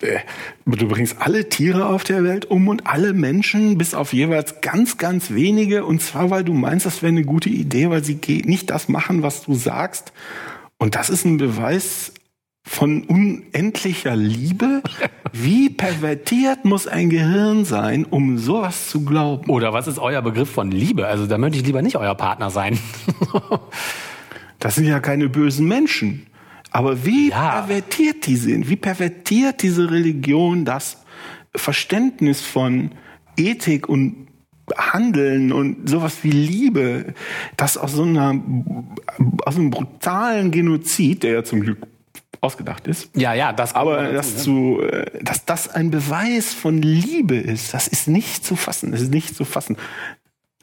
äh, 0.01 0.19
du 0.67 0.89
bringst 0.89 1.17
alle 1.21 1.49
Tiere 1.49 1.87
auf 1.87 2.03
der 2.05 2.25
Welt 2.25 2.45
um 2.47 2.67
und 2.69 2.87
alle 2.87 3.13
Menschen, 3.13 3.79
bis 3.79 3.95
auf 3.95 4.13
jeweils 4.13 4.61
ganz, 4.63 4.99
ganz 4.99 5.31
wenige. 5.31 5.85
Und 5.85 6.03
zwar, 6.03 6.31
weil 6.31 6.43
du 6.45 6.53
meinst, 6.55 6.87
das 6.87 7.03
wäre 7.03 7.11
eine 7.13 7.25
gute 7.25 7.49
Idee, 7.51 7.89
weil 7.91 8.03
sie 8.03 8.19
nicht 8.45 8.71
das 8.71 8.89
machen, 8.89 9.23
was 9.23 9.43
du 9.45 9.55
sagst. 9.55 10.13
Und 10.79 10.95
das 10.97 11.09
ist 11.09 11.25
ein 11.25 11.37
Beweis 11.37 12.13
von 12.71 13.03
unendlicher 13.03 14.15
Liebe. 14.15 14.81
Wie 15.33 15.71
pervertiert 15.71 16.65
muss 16.65 16.87
ein 16.87 17.11
Gehirn 17.11 17.65
sein, 17.65 18.05
um 18.05 18.39
sowas 18.39 18.89
zu 18.89 19.05
glauben? 19.05 19.51
Oder 19.51 19.73
was 19.73 19.89
ist 19.89 19.99
euer 19.99 20.23
Begriff 20.23 20.49
von 20.51 20.71
Liebe? 20.71 21.09
Also 21.09 21.27
da 21.27 21.37
möchte 21.37 21.59
ich 21.59 21.67
lieber 21.67 21.83
nicht 21.83 21.97
euer 21.97 22.15
Partner 22.15 22.49
sein. 22.51 22.79
Das 24.61 24.75
sind 24.75 24.85
ja 24.85 25.01
keine 25.01 25.31
bösen 25.31 25.67
Menschen. 25.67 26.27
Aber 26.71 27.07
wie 27.07 27.31
Ja. 27.31 27.63
pervertiert 27.63 28.27
die 28.27 28.37
sind, 28.37 28.69
wie 28.69 28.77
pervertiert 28.77 29.63
diese 29.63 29.91
Religion 29.91 30.67
das 30.67 31.03
Verständnis 31.57 32.43
von 32.43 32.91
Ethik 33.39 33.89
und 33.89 34.27
Handeln 34.77 35.51
und 35.55 35.89
sowas 35.89 36.19
wie 36.25 36.31
Liebe, 36.31 37.15
das 37.57 37.79
aus 37.79 37.93
so 37.93 38.03
einer, 38.03 38.39
aus 39.47 39.57
einem 39.57 39.71
brutalen 39.71 40.51
Genozid, 40.51 41.23
der 41.23 41.33
ja 41.33 41.43
zum 41.43 41.61
Glück 41.63 41.79
ausgedacht 42.41 42.87
ist, 42.87 43.11
ja, 43.17 43.35
ja, 43.35 43.53
das. 43.53 43.75
aber 43.75 44.13
das 44.13 44.39
zu, 44.39 44.81
äh, 44.83 45.23
dass 45.23 45.45
das 45.45 45.69
ein 45.69 45.91
Beweis 45.91 46.55
von 46.55 46.81
Liebe 46.81 47.37
ist, 47.37 47.75
das 47.75 47.89
ist 47.89 48.09
nicht 48.09 48.45
zu 48.45 48.57
fassen. 48.57 48.93
Das 48.93 49.01
ist 49.01 49.13
nicht 49.13 49.35
zu 49.35 49.45
fassen. 49.45 49.77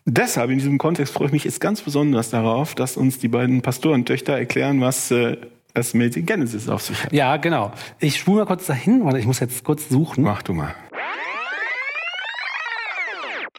Deshalb 0.06 0.50
in 0.50 0.58
diesem 0.58 0.78
Kontext 0.78 1.14
freue 1.14 1.28
ich 1.28 1.34
mich 1.34 1.44
jetzt 1.44 1.60
ganz 1.60 1.82
besonders 1.82 2.30
darauf, 2.30 2.76
dass 2.76 2.96
uns 2.96 3.20
die 3.20 3.28
beiden 3.28 3.62
Pastorentöchter 3.62 4.38
erklären, 4.38 4.80
was 4.80 5.12
äh, 5.12 5.38
es 5.74 5.94
mit 5.94 6.26
Genesis 6.26 6.70
auf 6.70 6.82
sich 6.82 7.04
hat. 7.04 7.12
Ja, 7.14 7.38
genau. 7.38 7.74
Ich 8.00 8.18
spule 8.18 8.40
mal 8.40 8.46
kurz 8.46 8.66
dahin, 8.68 9.04
weil 9.06 9.18
ich 9.18 9.26
muss 9.26 9.40
jetzt 9.40 9.64
kurz 9.64 9.90
suchen. 9.90 10.24
Mach 10.24 10.42
du 10.42 10.54
mal. 10.54 10.74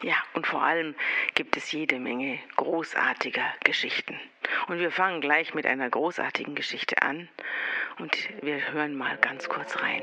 Ja, 0.01 0.15
und 0.33 0.47
vor 0.47 0.63
allem 0.63 0.95
gibt 1.35 1.57
es 1.57 1.71
jede 1.71 1.99
Menge 1.99 2.39
großartiger 2.55 3.43
Geschichten. 3.63 4.15
Und 4.67 4.79
wir 4.79 4.91
fangen 4.91 5.21
gleich 5.21 5.53
mit 5.53 5.65
einer 5.65 5.89
großartigen 5.89 6.55
Geschichte 6.55 7.01
an 7.01 7.27
und 7.99 8.43
wir 8.43 8.71
hören 8.71 8.95
mal 8.95 9.17
ganz 9.17 9.47
kurz 9.47 9.75
rein. 9.81 10.01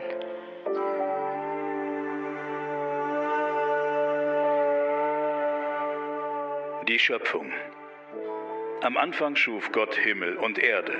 Die 6.88 6.98
Schöpfung. 6.98 7.52
Am 8.82 8.96
Anfang 8.96 9.34
schuf 9.34 9.72
Gott 9.72 9.94
Himmel 9.96 10.36
und 10.36 10.58
Erde. 10.58 10.94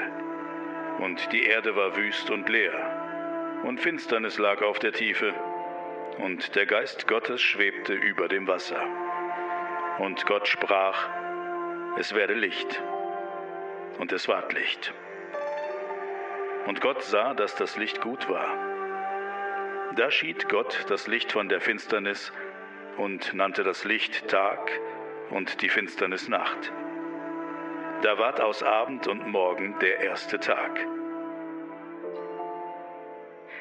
Und 0.98 1.32
die 1.32 1.44
Erde 1.44 1.76
war 1.76 1.96
wüst 1.96 2.30
und 2.30 2.48
leer. 2.48 3.60
Und 3.64 3.80
Finsternis 3.80 4.38
lag 4.38 4.62
auf 4.62 4.78
der 4.78 4.92
Tiefe. 4.92 5.34
Und 6.18 6.56
der 6.56 6.66
Geist 6.66 7.06
Gottes 7.06 7.42
schwebte 7.42 7.92
über 7.92 8.28
dem 8.28 8.46
Wasser. 8.46 8.82
Und 9.98 10.24
Gott 10.26 10.48
sprach, 10.48 11.08
es 11.98 12.14
werde 12.14 12.34
Licht. 12.34 12.82
Und 13.98 14.12
es 14.12 14.26
ward 14.26 14.52
Licht. 14.52 14.92
Und 16.66 16.80
Gott 16.80 17.02
sah, 17.02 17.34
dass 17.34 17.54
das 17.54 17.76
Licht 17.76 18.00
gut 18.00 18.28
war. 18.28 18.48
Da 19.94 20.10
schied 20.10 20.48
Gott 20.48 20.84
das 20.88 21.06
Licht 21.06 21.32
von 21.32 21.48
der 21.48 21.60
Finsternis 21.60 22.32
und 22.96 23.32
nannte 23.34 23.62
das 23.62 23.84
Licht 23.84 24.28
Tag 24.28 24.70
und 25.30 25.62
die 25.62 25.68
Finsternis 25.68 26.28
Nacht. 26.28 26.72
Da 28.02 28.18
ward 28.18 28.40
aus 28.40 28.62
Abend 28.62 29.06
und 29.06 29.26
Morgen 29.26 29.78
der 29.78 30.00
erste 30.00 30.38
Tag. 30.38 30.78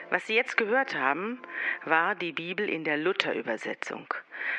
Was 0.09 0.27
Sie 0.27 0.35
jetzt 0.35 0.57
gehört 0.57 0.95
haben, 0.95 1.41
war 1.83 2.15
die 2.15 2.31
Bibel 2.31 2.69
in 2.69 2.83
der 2.83 2.97
Luther-Übersetzung, 2.97 4.13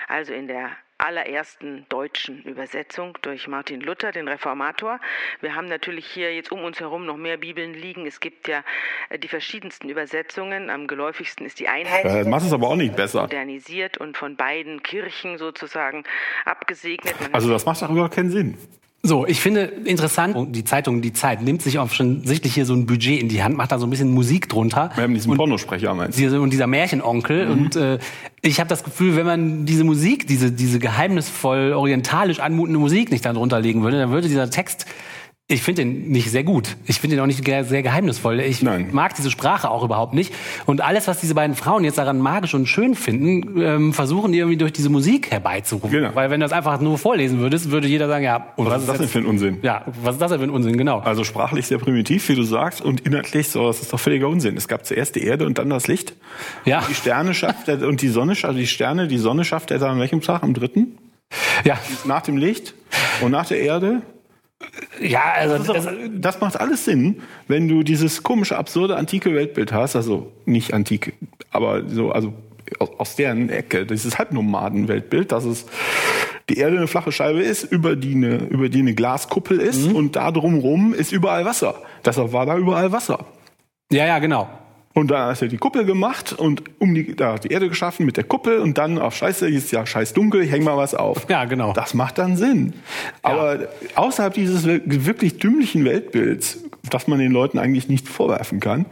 also 0.08 0.32
in 0.32 0.48
der 0.48 0.76
allerersten 0.98 1.86
deutschen 1.88 2.42
Übersetzung 2.42 3.18
durch 3.22 3.48
Martin 3.48 3.80
Luther, 3.80 4.12
den 4.12 4.28
Reformator. 4.28 4.98
Wir 5.40 5.54
haben 5.54 5.66
natürlich 5.66 6.06
hier 6.06 6.34
jetzt 6.34 6.52
um 6.52 6.64
uns 6.64 6.80
herum 6.80 7.06
noch 7.06 7.16
mehr 7.16 7.36
Bibeln 7.36 7.74
liegen. 7.74 8.06
Es 8.06 8.20
gibt 8.20 8.48
ja 8.48 8.62
äh, 9.08 9.18
die 9.18 9.28
verschiedensten 9.28 9.88
Übersetzungen. 9.88 10.70
Am 10.70 10.86
geläufigsten 10.86 11.46
ist 11.46 11.60
die 11.60 11.68
Einheit. 11.68 12.04
Äh, 12.04 12.24
macht 12.24 12.46
es 12.46 12.52
aber 12.52 12.68
auch 12.68 12.76
nicht 12.76 12.96
besser. 12.96 13.22
modernisiert 13.22 13.98
und 13.98 14.16
von 14.16 14.36
beiden 14.36 14.82
Kirchen 14.82 15.38
sozusagen 15.38 16.04
abgesegnet. 16.44 17.14
Man 17.20 17.34
Also 17.34 17.50
das 17.50 17.66
macht 17.66 17.82
doch 17.82 17.90
überhaupt 17.90 18.14
keinen 18.14 18.30
Sinn. 18.30 18.56
So, 19.02 19.24
ich 19.24 19.40
finde 19.40 19.60
interessant, 19.84 20.54
die 20.56 20.64
Zeitung 20.64 21.00
Die 21.00 21.12
Zeit 21.12 21.40
nimmt 21.40 21.62
sich 21.62 21.78
offensichtlich 21.78 22.54
hier 22.54 22.66
so 22.66 22.74
ein 22.74 22.86
Budget 22.86 23.20
in 23.20 23.28
die 23.28 23.42
Hand, 23.42 23.56
macht 23.56 23.70
da 23.70 23.78
so 23.78 23.86
ein 23.86 23.90
bisschen 23.90 24.12
Musik 24.12 24.48
drunter. 24.48 24.90
Wir 24.96 25.04
haben 25.04 25.14
diesen 25.14 25.36
Pornosprecher 25.36 25.94
meinst 25.94 26.18
du? 26.18 26.42
Und 26.42 26.50
dieser 26.50 26.66
Märchenonkel. 26.66 27.48
Und 27.48 27.76
äh, 27.76 27.98
ich 28.42 28.58
habe 28.58 28.68
das 28.68 28.82
Gefühl, 28.82 29.14
wenn 29.14 29.26
man 29.26 29.64
diese 29.64 29.84
Musik, 29.84 30.26
diese, 30.26 30.50
diese 30.50 30.80
geheimnisvoll 30.80 31.72
orientalisch 31.72 32.40
anmutende 32.40 32.80
Musik 32.80 33.12
nicht 33.12 33.24
dann 33.24 33.36
drunter 33.36 33.60
legen 33.60 33.82
würde, 33.82 33.98
dann 33.98 34.10
würde 34.10 34.26
dieser 34.28 34.50
Text, 34.50 34.86
ich 35.48 35.62
finde 35.62 35.82
den 35.84 36.08
nicht 36.08 36.28
sehr 36.32 36.42
gut. 36.42 36.76
Ich 36.86 36.98
finde 36.98 37.14
den 37.14 37.22
auch 37.22 37.26
nicht 37.28 37.44
ge- 37.44 37.62
sehr 37.62 37.84
geheimnisvoll. 37.84 38.40
Ich 38.40 38.62
Nein. 38.62 38.88
mag 38.90 39.14
diese 39.14 39.30
Sprache 39.30 39.70
auch 39.70 39.84
überhaupt 39.84 40.12
nicht. 40.12 40.34
Und 40.66 40.80
alles, 40.80 41.06
was 41.06 41.20
diese 41.20 41.36
beiden 41.36 41.54
Frauen 41.54 41.84
jetzt 41.84 41.98
daran 41.98 42.18
magisch 42.18 42.52
und 42.54 42.66
schön 42.66 42.96
finden, 42.96 43.60
ähm, 43.60 43.92
versuchen 43.92 44.32
die 44.32 44.38
irgendwie 44.38 44.56
durch 44.56 44.72
diese 44.72 44.88
Musik 44.88 45.30
herbeizurufen. 45.30 45.88
Genau. 45.90 46.10
Weil 46.14 46.30
wenn 46.30 46.40
du 46.40 46.44
das 46.46 46.52
einfach 46.52 46.80
nur 46.80 46.98
vorlesen 46.98 47.38
würdest, 47.38 47.70
würde 47.70 47.86
jeder 47.86 48.08
sagen, 48.08 48.24
ja, 48.24 48.48
und 48.56 48.66
Was 48.66 48.82
ist 48.82 48.88
das 48.88 48.98
denn 48.98 49.08
für 49.08 49.18
ein 49.20 49.26
Unsinn? 49.26 49.58
Ja, 49.62 49.84
was 50.02 50.16
ist 50.16 50.20
das 50.20 50.30
denn 50.32 50.40
für 50.40 50.46
ein 50.46 50.50
Unsinn, 50.50 50.76
genau. 50.76 50.98
Also 50.98 51.22
sprachlich 51.22 51.64
sehr 51.68 51.78
primitiv, 51.78 52.28
wie 52.28 52.34
du 52.34 52.42
sagst, 52.42 52.80
und 52.82 53.02
inhaltlich 53.06 53.48
so, 53.48 53.68
das 53.68 53.80
ist 53.82 53.92
doch 53.92 54.00
völliger 54.00 54.28
Unsinn. 54.28 54.56
Es 54.56 54.66
gab 54.66 54.84
zuerst 54.84 55.14
die 55.14 55.22
Erde 55.22 55.46
und 55.46 55.58
dann 55.58 55.70
das 55.70 55.86
Licht. 55.86 56.14
Ja, 56.64 56.82
Die 56.90 56.94
Sterne 56.94 57.34
schafft 57.34 57.68
er, 57.68 57.86
und 57.86 58.02
die 58.02 58.08
Sonne, 58.08 58.32
also 58.32 58.52
die 58.58 58.66
Sterne, 58.66 59.06
die 59.06 59.18
Sonne 59.18 59.44
schafft 59.44 59.70
er 59.70 59.78
dann 59.78 59.92
an 59.92 60.00
welchem 60.00 60.22
Tag? 60.22 60.42
Am 60.42 60.54
dritten? 60.54 60.98
ja, 61.64 61.78
Nach 62.04 62.22
dem 62.22 62.36
Licht 62.36 62.74
und 63.20 63.30
nach 63.30 63.46
der 63.46 63.60
Erde? 63.60 64.02
Ja, 65.00 65.32
also 65.34 65.72
Das, 65.72 65.84
das, 65.84 65.94
das 66.12 66.40
macht 66.40 66.60
alles 66.60 66.84
Sinn, 66.84 67.22
wenn 67.48 67.68
du 67.68 67.82
dieses 67.82 68.22
komische, 68.22 68.56
absurde, 68.56 68.96
antike 68.96 69.34
Weltbild 69.34 69.72
hast, 69.72 69.96
also 69.96 70.32
nicht 70.44 70.72
antik, 70.72 71.14
aber 71.50 71.88
so, 71.88 72.10
also 72.10 72.32
aus, 72.98 73.16
deren 73.16 73.48
Ecke, 73.48 73.86
dieses 73.86 74.18
Halbnomaden-Weltbild, 74.18 75.32
dass 75.32 75.44
es 75.44 75.66
die 76.48 76.58
Erde 76.58 76.76
eine 76.76 76.86
flache 76.88 77.12
Scheibe 77.12 77.40
ist, 77.40 77.64
über 77.64 77.96
die 77.96 78.14
eine, 78.14 78.36
über 78.36 78.68
die 78.68 78.80
eine 78.80 78.94
Glaskuppel 78.94 79.60
ist 79.60 79.92
und 79.92 80.16
da 80.16 80.32
drumrum 80.32 80.94
ist 80.94 81.12
überall 81.12 81.44
Wasser. 81.44 81.82
Deshalb 82.04 82.32
war 82.32 82.46
da 82.46 82.56
überall 82.56 82.92
Wasser. 82.92 83.26
ja, 83.90 84.06
ja, 84.06 84.18
genau. 84.18 84.48
Und 84.98 85.10
da 85.10 85.26
hat 85.28 85.42
er 85.42 85.48
die 85.48 85.58
Kuppel 85.58 85.84
gemacht 85.84 86.32
und 86.32 86.62
um 86.78 86.94
die, 86.94 87.14
da 87.14 87.34
hat 87.34 87.44
die 87.44 87.48
Erde 87.48 87.68
geschaffen 87.68 88.06
mit 88.06 88.16
der 88.16 88.24
Kuppel 88.24 88.60
und 88.60 88.78
dann 88.78 88.98
auf 88.98 89.14
Scheiße, 89.14 89.46
ist 89.46 89.70
ja 89.70 89.84
scheiß 89.84 90.14
dunkel, 90.14 90.46
häng 90.46 90.64
mal 90.64 90.78
was 90.78 90.94
auf. 90.94 91.26
Ja, 91.28 91.44
genau. 91.44 91.74
Das 91.74 91.92
macht 91.92 92.16
dann 92.16 92.38
Sinn. 92.38 92.72
Aber 93.22 93.68
außerhalb 93.94 94.32
dieses 94.32 94.66
wir- 94.66 94.80
wirklich 95.04 95.36
dümmlichen 95.36 95.84
Weltbilds, 95.84 96.60
das 96.88 97.08
man 97.08 97.18
den 97.18 97.30
Leuten 97.30 97.58
eigentlich 97.58 97.90
nicht 97.90 98.08
vorwerfen 98.08 98.58
kann, 98.58 98.86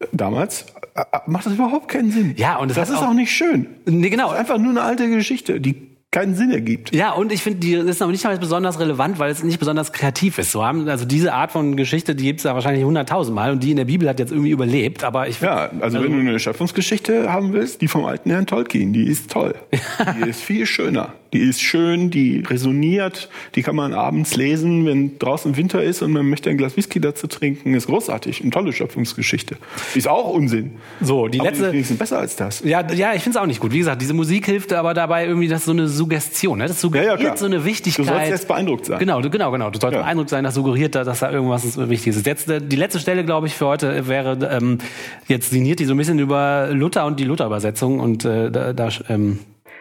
äh, 0.00 0.06
damals, 0.12 0.66
äh, 0.96 1.02
äh, 1.12 1.18
macht 1.28 1.46
das 1.46 1.52
überhaupt 1.52 1.86
keinen 1.86 2.10
Sinn. 2.10 2.34
Ja, 2.36 2.56
und 2.56 2.68
das 2.72 2.76
hat 2.76 2.88
ist 2.88 2.96
auch- 2.96 3.10
auch 3.10 3.14
nicht 3.14 3.30
schön. 3.30 3.68
Nee, 3.86 4.10
genau. 4.10 4.24
Das 4.30 4.34
ist 4.34 4.40
einfach 4.40 4.58
nur 4.58 4.70
eine 4.70 4.82
alte 4.82 5.08
Geschichte, 5.08 5.60
die 5.60 5.86
keinen 6.14 6.36
Sinn 6.36 6.52
ergibt. 6.52 6.94
Ja, 6.94 7.12
und 7.12 7.32
ich 7.32 7.42
finde, 7.42 7.58
die 7.58 7.74
ist 7.74 8.00
noch 8.00 8.08
nicht 8.08 8.22
mal 8.22 8.38
besonders 8.38 8.78
relevant, 8.78 9.18
weil 9.18 9.32
es 9.32 9.42
nicht 9.42 9.58
besonders 9.58 9.92
kreativ 9.92 10.38
ist. 10.38 10.52
So 10.52 10.64
haben, 10.64 10.88
also 10.88 11.04
diese 11.04 11.32
Art 11.32 11.50
von 11.50 11.76
Geschichte, 11.76 12.14
die 12.14 12.22
gibt's 12.24 12.44
ja 12.44 12.54
wahrscheinlich 12.54 12.84
hunderttausendmal 12.84 13.50
und 13.50 13.64
die 13.64 13.72
in 13.72 13.76
der 13.76 13.84
Bibel 13.84 14.08
hat 14.08 14.20
jetzt 14.20 14.30
irgendwie 14.30 14.52
überlebt. 14.52 15.02
Aber 15.02 15.26
ich 15.26 15.40
Ja, 15.40 15.70
also, 15.80 16.00
wenn 16.00 16.12
du 16.12 16.20
eine 16.20 16.38
Schöpfungsgeschichte 16.38 17.32
haben 17.32 17.52
willst, 17.52 17.82
die 17.82 17.88
vom 17.88 18.04
alten 18.04 18.30
Herrn 18.30 18.46
Tolkien, 18.46 18.92
die 18.92 19.08
ist 19.08 19.30
toll. 19.30 19.56
Die 20.24 20.28
ist 20.28 20.40
viel 20.40 20.66
schöner. 20.66 21.12
Die 21.34 21.40
ist 21.40 21.60
schön, 21.60 22.10
die 22.10 22.38
resoniert, 22.48 23.28
die 23.56 23.62
kann 23.62 23.74
man 23.76 23.92
abends 23.92 24.36
lesen, 24.36 24.86
wenn 24.86 25.18
draußen 25.18 25.56
Winter 25.56 25.82
ist 25.82 26.00
und 26.00 26.12
man 26.12 26.26
möchte 26.30 26.48
ein 26.48 26.56
Glas 26.56 26.76
Whisky 26.76 27.00
dazu 27.00 27.26
trinken. 27.26 27.74
Ist 27.74 27.86
großartig, 27.88 28.40
eine 28.40 28.50
tolle 28.52 28.72
Schöpfungsgeschichte. 28.72 29.56
Ist 29.96 30.08
auch 30.08 30.30
Unsinn. 30.30 30.70
So, 31.00 31.26
die 31.28 31.40
Aber 31.40 31.50
letzte. 31.50 31.72
die 31.72 31.82
sind 31.82 31.98
besser 31.98 32.20
als 32.20 32.36
das. 32.36 32.62
Ja, 32.64 32.88
ja, 32.92 33.14
ich 33.14 33.22
finde 33.22 33.36
es 33.38 33.42
auch 33.42 33.46
nicht 33.46 33.58
gut. 33.60 33.72
Wie 33.72 33.78
gesagt, 33.78 34.00
diese 34.00 34.14
Musik 34.14 34.46
hilft 34.46 34.72
aber 34.72 34.94
dabei 34.94 35.26
irgendwie, 35.26 35.48
das 35.48 35.60
ist 35.60 35.66
so 35.66 35.72
eine 35.72 35.88
Suggestion. 35.88 36.58
Ne? 36.58 36.66
Das 36.68 36.80
suggeriert 36.80 37.18
klar. 37.18 37.36
so 37.36 37.46
eine 37.46 37.64
Wichtigkeit. 37.64 38.06
Du 38.06 38.10
sollst 38.10 38.30
jetzt 38.30 38.46
beeindruckt 38.48 38.86
sein. 38.86 39.00
Genau, 39.00 39.20
genau, 39.20 39.50
genau. 39.50 39.70
Du 39.70 39.80
sollst 39.80 39.96
Ja. 39.96 40.02
beeindruckt 40.02 40.30
sein, 40.30 40.44
das 40.44 40.54
suggeriert, 40.54 40.94
da, 40.94 41.02
dass 41.02 41.18
da 41.18 41.32
irgendwas 41.32 41.76
Wichtiges 41.76 42.18
ist. 42.18 42.26
Jetzt, 42.26 42.48
äh, 42.48 42.60
die 42.60 42.76
letzte 42.76 43.00
Stelle, 43.00 43.24
glaube 43.24 43.48
ich, 43.48 43.54
für 43.54 43.66
heute 43.66 44.06
wäre, 44.06 44.38
ähm, 44.52 44.78
jetzt 45.26 45.50
sinniert 45.50 45.80
die 45.80 45.84
so 45.84 45.94
ein 45.94 45.98
bisschen 45.98 46.20
über 46.20 46.68
Luther 46.70 47.06
und 47.06 47.18
die 47.18 47.24
Luther-Übersetzung 47.24 47.98
und 47.98 48.24
äh, 48.24 48.52
da, 48.52 48.72
da 48.72 48.88
ähm, 49.08 49.40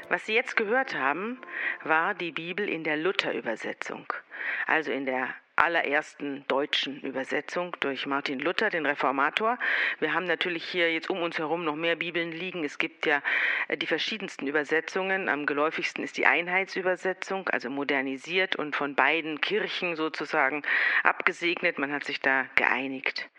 Was 0.10 0.26
Sie 0.26 0.34
jetzt 0.34 0.56
gehört 0.56 0.96
haben, 0.96 1.40
war 1.84 2.14
die 2.14 2.32
Bibel 2.32 2.68
in 2.70 2.84
der 2.84 2.98
Luther-Übersetzung, 2.98 4.12
also 4.68 4.92
in 4.92 5.06
der 5.06 5.34
allerersten 5.56 6.46
deutschen 6.48 7.00
Übersetzung 7.02 7.76
durch 7.80 8.06
Martin 8.06 8.40
Luther, 8.40 8.70
den 8.70 8.86
Reformator. 8.86 9.60
Wir 10.00 10.14
haben 10.14 10.26
natürlich 10.26 10.66
hier 10.66 10.92
jetzt 10.92 11.10
um 11.10 11.22
uns 11.22 11.38
herum 11.38 11.64
noch 11.64 11.76
mehr 11.76 11.96
Bibeln 11.96 12.32
liegen. 12.32 12.64
Es 12.64 12.78
gibt 12.78 13.06
ja 13.06 13.22
äh, 13.68 13.78
die 13.78 13.86
verschiedensten 13.86 14.48
Übersetzungen. 14.48 15.30
Am 15.30 15.46
geläufigsten 15.46 16.04
ist 16.04 16.18
die 16.18 16.26
Einheitsübersetzung, 16.26 17.50
also 17.50 17.70
modernisiert 17.70 18.56
und 18.56 18.76
von 18.76 18.96
beiden 18.96 19.42
Kirchen 19.42 19.96
sozusagen 19.96 20.64
abgesegnet. 21.04 21.78
Man 21.78 21.92
hat 21.92 22.04
sich 22.04 22.20
da 22.20 22.46
geeinigt. 22.56 23.30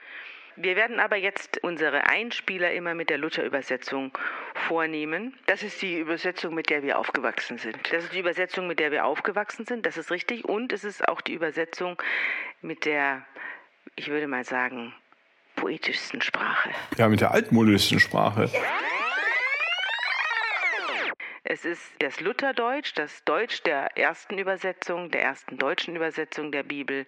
Wir 0.56 0.76
werden 0.76 1.00
aber 1.00 1.16
jetzt 1.16 1.58
unsere 1.64 2.08
Einspieler 2.08 2.72
immer 2.72 2.94
mit 2.94 3.10
der 3.10 3.18
Luther-Übersetzung 3.18 4.16
vornehmen. 4.54 5.36
Das 5.46 5.64
ist 5.64 5.82
die 5.82 5.98
Übersetzung, 5.98 6.54
mit 6.54 6.70
der 6.70 6.84
wir 6.84 6.98
aufgewachsen 6.98 7.58
sind. 7.58 7.76
Das 7.92 8.04
ist 8.04 8.12
die 8.12 8.20
Übersetzung, 8.20 8.68
mit 8.68 8.78
der 8.78 8.92
wir 8.92 9.04
aufgewachsen 9.04 9.66
sind, 9.66 9.84
das 9.84 9.96
ist 9.96 10.12
richtig. 10.12 10.44
Und 10.44 10.72
es 10.72 10.84
ist 10.84 11.08
auch 11.08 11.20
die 11.20 11.34
Übersetzung 11.34 12.00
mit 12.62 12.84
der, 12.84 13.26
ich 13.96 14.08
würde 14.08 14.28
mal 14.28 14.44
sagen, 14.44 14.94
poetischsten 15.56 16.20
Sprache. 16.22 16.70
Ja, 16.98 17.08
mit 17.08 17.20
der 17.20 17.32
altmodischen 17.32 17.98
Sprache. 17.98 18.48
Es 21.46 21.66
ist 21.66 21.82
das 21.98 22.20
Lutherdeutsch, 22.20 22.92
das 22.94 23.22
Deutsch 23.24 23.62
der 23.64 23.98
ersten 23.98 24.38
Übersetzung, 24.38 25.10
der 25.10 25.22
ersten 25.22 25.58
deutschen 25.58 25.94
Übersetzung 25.94 26.52
der 26.52 26.62
Bibel. 26.62 27.04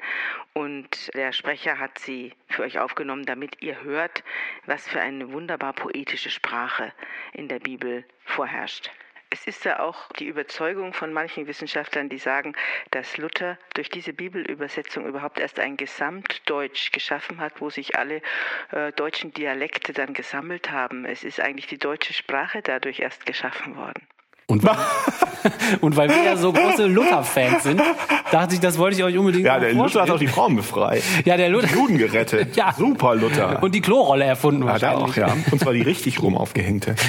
Und 0.53 1.11
der 1.15 1.33
Sprecher 1.33 1.79
hat 1.79 1.99
sie 1.99 2.35
für 2.57 2.63
euch 2.63 2.79
aufgenommen, 2.79 3.27
damit 3.27 3.63
ihr 3.63 3.83
hört, 3.83 4.25
was 4.65 4.89
für 4.89 5.01
eine 5.01 5.31
wunderbar 5.33 5.75
poetische 5.75 6.31
Sprache 6.31 6.93
in 7.33 7.49
der 7.49 7.61
Bibel 7.61 8.05
vorherrscht. 8.25 8.91
Es 9.29 9.47
ist 9.47 9.65
ja 9.65 9.81
auch 9.81 10.11
die 10.13 10.27
Überzeugung 10.27 10.95
von 10.95 11.13
manchen 11.13 11.47
Wissenschaftlern, 11.47 12.09
die 12.09 12.19
sagen, 12.19 12.55
dass 12.93 13.19
Luther 13.19 13.59
durch 13.75 13.91
diese 13.91 14.13
Bibelübersetzung 14.13 15.05
überhaupt 15.05 15.39
erst 15.39 15.59
ein 15.59 15.77
Gesamtdeutsch 15.77 16.93
geschaffen 16.93 17.41
hat, 17.41 17.61
wo 17.61 17.69
sich 17.69 17.99
alle 17.99 18.23
äh, 18.71 18.93
deutschen 18.93 19.33
Dialekte 19.33 19.93
dann 19.93 20.15
gesammelt 20.15 20.71
haben. 20.71 21.05
Es 21.05 21.25
ist 21.25 21.41
eigentlich 21.41 21.67
die 21.67 21.79
deutsche 21.79 22.15
Sprache 22.15 22.63
dadurch 22.63 23.01
erst 23.01 23.27
geschaffen 23.27 23.77
worden. 23.77 24.07
Und, 24.49 24.65
und 25.81 25.97
weil 25.97 26.09
wir 26.09 26.23
ja 26.23 26.37
so 26.37 26.53
große 26.53 26.87
Luther-Fans 26.87 27.65
sind, 27.65 27.83
dachte 28.31 28.55
ich, 28.55 28.61
das 28.61 28.79
wollte 28.79 28.97
ich 28.97 29.05
euch 29.05 29.19
unbedingt 29.19 29.45
Ja, 29.45 29.59
der 29.59 29.73
Luther 29.73 29.83
hat 29.85 29.91
vorstellen. 29.93 30.11
auch 30.13 30.19
die 30.19 30.29
Frauen 30.29 30.57
befreit. 30.57 31.03
Ja, 31.25 31.37
der 31.37 31.49
Luther. 31.49 31.69
Juden 31.75 31.99
gerettet. 31.99 32.57
Ja. 32.57 32.73
Super 32.73 33.17
Luther. 33.17 33.63
Und 33.63 33.75
die 33.75 33.81
Klorolle 33.81 34.25
erfunden 34.25 34.63
ja, 34.67 34.79
da 34.79 35.01
wahrscheinlich. 35.01 35.25
auch, 35.25 35.37
ja. 35.37 35.53
Und 35.53 35.61
zwar 35.61 35.73
die 35.73 35.83
richtig 35.83 36.23
rum 36.23 36.37
aufgehängte. 36.37 36.95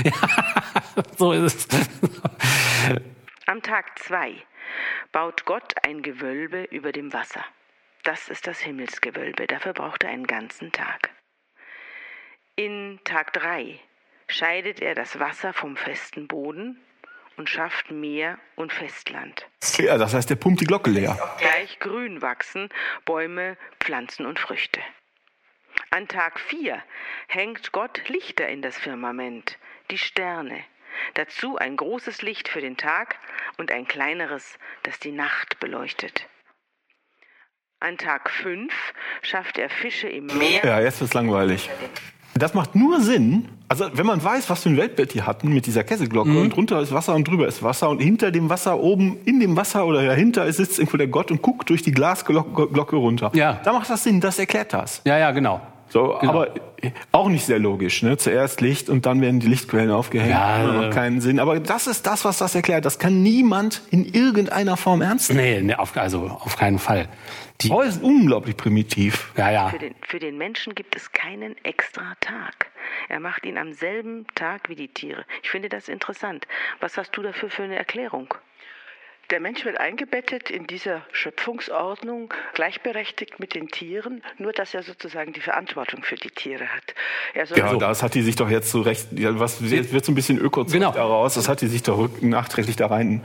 So 1.16 1.32
ist 1.32 1.72
es. 1.72 1.88
Am 3.46 3.62
Tag 3.62 4.00
2 4.00 4.34
baut 5.12 5.46
Gott 5.46 5.76
ein 5.86 6.02
Gewölbe 6.02 6.64
über 6.72 6.92
dem 6.92 7.14
Wasser. 7.14 7.42
Das 8.04 8.30
ist 8.30 8.48
das 8.48 8.60
Himmelsgewölbe. 8.60 9.46
Dafür 9.46 9.74
braucht 9.74 10.04
er 10.04 10.10
einen 10.10 10.26
ganzen 10.26 10.72
Tag. 10.72 11.12
In 12.56 13.00
Tag 13.04 13.34
3 13.34 13.80
scheidet 14.28 14.82
er 14.82 14.96
das 14.96 15.20
Wasser 15.20 15.54
vom 15.54 15.76
festen 15.76 16.28
Boden 16.28 16.80
und 17.38 17.50
schafft 17.50 17.92
Meer 17.92 18.38
und 18.56 18.74
Festland. 18.74 19.48
Ja, 19.78 19.98
das 19.98 20.14
heißt, 20.14 20.30
der 20.30 20.36
pumpt 20.36 20.62
die 20.62 20.66
Glocke 20.66 20.90
leer. 20.90 21.18
Gleich 21.40 21.80
grün 21.80 22.22
wachsen 22.22 22.70
Bäume, 23.06 23.58
Pflanzen 23.80 24.26
und 24.26 24.40
Früchte. 24.40 24.82
An 25.92 26.08
Tag 26.08 26.40
4 26.40 26.84
hängt 27.28 27.72
Gott 27.72 28.02
Lichter 28.10 28.48
in 28.48 28.62
das 28.62 28.78
Firmament, 28.78 29.58
die 29.92 29.98
Sterne. 29.98 30.64
Dazu 31.14 31.58
ein 31.58 31.78
großes 31.78 32.24
Licht 32.24 32.50
für 32.50 32.62
den 32.62 32.76
Tag 32.76 33.18
und 33.58 33.72
ein 33.72 33.88
kleineres, 33.88 34.58
das 34.84 35.00
die 35.00 35.12
Nacht 35.12 35.60
beleuchtet. 35.60 36.28
An 37.80 38.00
Tag 38.00 38.32
5 38.32 38.74
schafft 39.22 39.60
er 39.60 39.70
Fische 39.70 40.10
im 40.10 40.26
Meer. 40.26 40.66
Ja, 40.66 40.80
jetzt 40.80 41.00
wird's 41.00 41.14
langweilig. 41.14 41.70
Das 42.36 42.54
macht 42.54 42.76
nur 42.76 43.02
Sinn, 43.02 43.48
also 43.70 43.86
wenn 43.94 44.06
man 44.06 44.24
weiß, 44.24 44.50
was 44.50 44.64
für 44.64 44.70
ein 44.70 44.78
Weltbild 44.78 45.14
die 45.14 45.24
hatten 45.24 45.54
mit 45.54 45.66
dieser 45.66 45.84
Kesselglocke 45.84 46.40
und 46.40 46.56
drunter 46.56 46.80
ist 46.82 46.94
Wasser 46.94 47.16
und 47.16 47.28
drüber 47.28 47.48
ist 47.48 47.64
Wasser 47.64 47.90
und 47.90 48.00
hinter 48.00 48.32
dem 48.32 48.50
Wasser 48.50 48.80
oben 48.80 49.18
in 49.26 49.40
dem 49.40 49.58
Wasser 49.58 49.86
oder 49.86 50.06
dahinter 50.06 50.52
sitzt 50.54 50.80
irgendwo 50.80 50.98
der 50.98 51.08
Gott 51.08 51.32
und 51.32 51.42
guckt 51.42 51.70
durch 51.70 51.82
die 51.82 51.92
Glasglocke 51.92 52.68
Glocke 52.68 52.96
runter. 52.96 53.32
Ja. 53.34 53.60
Da 53.64 53.74
macht 53.74 53.90
das 53.90 54.04
Sinn, 54.04 54.22
das 54.22 54.40
erklärt 54.40 54.72
das. 54.74 55.02
Ja, 55.06 55.18
ja, 55.18 55.32
genau. 55.32 55.62
So, 55.90 56.18
Genau. 56.20 56.32
aber 56.44 56.54
auch 57.12 57.30
nicht 57.30 57.46
sehr 57.46 57.60
logisch, 57.60 58.04
ne? 58.04 58.18
Zuerst 58.18 58.62
Licht 58.62 58.90
und 58.90 59.06
dann 59.06 59.22
werden 59.22 59.40
die 59.40 59.48
Lichtquellen 59.48 59.90
aufgehängt. 59.92 60.32
Ja, 60.32 60.64
Das 60.64 60.70
äh, 60.76 60.78
macht 60.78 60.92
keinen 60.94 61.22
Sinn. 61.22 61.40
Aber 61.40 61.60
das 61.60 61.88
ist 61.88 62.06
das, 62.08 62.26
was 62.26 62.38
das 62.40 62.56
erklärt. 62.56 62.86
Das 62.86 63.00
kann 63.00 63.24
niemand 63.24 63.82
in 63.92 64.06
irgendeiner 64.06 64.78
Form 64.78 65.02
ernst 65.02 65.30
nehmen. 65.34 65.42
Nee, 65.42 65.62
nee 65.62 65.76
auf, 65.76 65.96
also 65.98 66.28
auf 66.28 66.58
keinen 66.58 66.80
Fall. 66.80 67.08
Die, 67.62 67.72
Oh, 67.72 67.82
ist 67.82 68.04
unglaublich 68.04 68.56
primitiv. 68.56 69.32
ja, 69.36 69.50
ja. 69.50 69.70
Für 69.70 69.80
den, 69.80 69.96
für 70.02 70.20
den 70.20 70.38
Menschen 70.38 70.76
gibt 70.76 70.96
es 70.96 71.12
keinen 71.12 71.56
extra 71.64 72.14
Tag. 72.20 72.68
Er 73.10 73.20
macht 73.20 73.46
ihn 73.46 73.58
am 73.58 73.74
selben 73.74 74.26
Tag 74.36 74.70
wie 74.70 74.76
die 74.76 74.90
Tiere. 74.90 75.26
Ich 75.42 75.50
finde 75.50 75.68
das 75.70 75.88
interessant. 75.90 76.46
Was 76.80 76.98
hast 76.98 77.18
du 77.18 77.24
dafür 77.24 77.50
für 77.50 77.64
eine 77.64 77.76
Erklärung? 77.76 78.34
Der 79.30 79.42
Mensch 79.42 79.66
wird 79.66 79.78
eingebettet 79.78 80.50
in 80.50 80.68
dieser 80.68 81.02
Schöpfungsordnung, 81.12 82.34
gleichberechtigt 82.54 83.42
mit 83.42 83.56
den 83.56 83.68
Tieren, 83.68 84.22
nur 84.38 84.54
dass 84.54 84.74
er 84.74 84.84
sozusagen 84.84 85.34
die 85.34 85.42
Verantwortung 85.42 86.02
für 86.04 86.16
die 86.16 86.30
Tiere 86.30 86.64
hat. 86.64 86.96
Er 87.34 87.46
soll 87.46 87.58
Ja, 87.58 87.74
das 87.76 88.04
hat 88.04 88.14
die 88.16 88.22
sich 88.22 88.38
doch 88.38 88.50
jetzt 88.50 88.72
so 88.72 88.80
recht, 88.80 89.08
ja, 89.18 89.38
was 89.38 89.60
jetzt 89.62 89.92
wird 89.92 90.06
so 90.06 90.14
ein 90.14 90.16
bisschen 90.16 90.38
öko 90.38 90.64
Genau. 90.64 90.92
daraus, 90.94 91.34
das 91.34 91.50
hat 91.50 91.60
die 91.60 91.68
sich 91.68 91.84
doch 91.84 92.10
nachträglich 92.22 92.78
da 92.78 92.88
rein, 92.88 93.22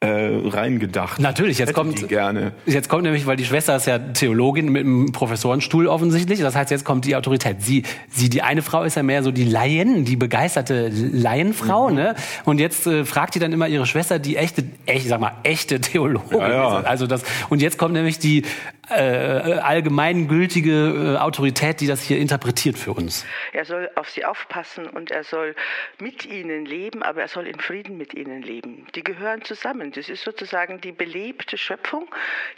äh, 0.00 0.06
reingedacht. 0.08 1.20
Natürlich, 1.20 1.58
jetzt 1.58 1.68
Hätte 1.68 1.74
kommt 1.78 2.08
gerne. 2.08 2.52
Jetzt 2.64 2.88
kommt 2.88 3.02
nämlich, 3.02 3.26
weil 3.26 3.36
die 3.36 3.44
Schwester 3.44 3.76
ist 3.76 3.86
ja 3.86 3.98
Theologin 3.98 4.70
mit 4.72 4.84
einem 4.86 5.12
Professorenstuhl 5.12 5.86
offensichtlich. 5.86 6.40
Das 6.40 6.56
heißt, 6.56 6.70
jetzt 6.70 6.86
kommt 6.86 7.04
die 7.04 7.14
Autorität. 7.14 7.60
Sie, 7.62 7.82
sie, 8.08 8.30
die 8.30 8.40
eine 8.40 8.62
Frau 8.62 8.84
ist 8.84 8.96
ja 8.96 9.02
mehr 9.02 9.22
so 9.22 9.30
die 9.30 9.44
Laien, 9.44 10.06
die 10.06 10.16
begeisterte 10.16 10.88
Laienfrau, 10.88 11.90
Mhm. 11.90 11.94
ne? 11.94 12.14
Und 12.46 12.58
jetzt 12.58 12.86
äh, 12.86 13.04
fragt 13.04 13.34
die 13.34 13.38
dann 13.38 13.52
immer 13.52 13.68
ihre 13.68 13.84
Schwester, 13.84 14.18
die 14.18 14.36
echte, 14.36 14.64
echt, 14.86 15.06
sag 15.08 15.20
mal, 15.20 15.32
echte 15.44 15.80
Theologin. 15.80 16.38
Ja, 16.38 16.48
ja. 16.48 16.68
Also 16.82 17.06
das. 17.06 17.22
Und 17.48 17.62
jetzt 17.62 17.78
kommt 17.78 17.94
nämlich 17.94 18.18
die 18.18 18.44
äh, 18.88 18.94
allgemeingültige 18.94 21.14
äh, 21.14 21.16
Autorität, 21.18 21.80
die 21.80 21.86
das 21.86 22.02
hier 22.02 22.18
interpretiert 22.18 22.76
für 22.76 22.92
uns. 22.92 23.24
Er 23.52 23.64
soll 23.64 23.88
auf 23.94 24.10
sie 24.10 24.24
aufpassen 24.24 24.88
und 24.88 25.10
er 25.10 25.22
soll 25.22 25.54
mit 26.00 26.26
ihnen 26.26 26.66
leben, 26.66 27.02
aber 27.02 27.22
er 27.22 27.28
soll 27.28 27.46
in 27.46 27.60
Frieden 27.60 27.96
mit 27.96 28.14
ihnen 28.14 28.42
leben. 28.42 28.86
Die 28.94 29.04
gehören 29.04 29.42
zusammen. 29.42 29.92
Das 29.92 30.08
ist 30.08 30.24
sozusagen 30.24 30.80
die 30.80 30.90
belebte 30.90 31.58
Schöpfung. 31.58 32.08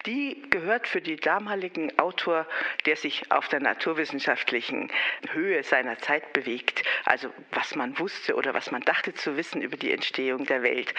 Die 0.06 0.42
gehört 0.48 0.88
für 0.88 1.02
den 1.02 1.18
damaligen 1.18 1.96
Autor, 1.98 2.46
der 2.86 2.96
sich 2.96 3.30
auf 3.30 3.48
der 3.48 3.60
naturwissenschaftlichen 3.60 4.90
Höhe 5.32 5.62
seiner 5.62 5.98
Zeit 5.98 6.32
bewegt, 6.32 6.82
also 7.04 7.28
was 7.52 7.74
man 7.74 7.98
wusste 7.98 8.34
oder 8.34 8.54
was 8.54 8.70
man 8.70 8.82
dachte 8.82 9.12
zu 9.12 9.36
wissen 9.36 9.60
über 9.60 9.76
die 9.76 9.92
Entstehung 9.92 10.46
der 10.46 10.62
Welt. 10.62 10.94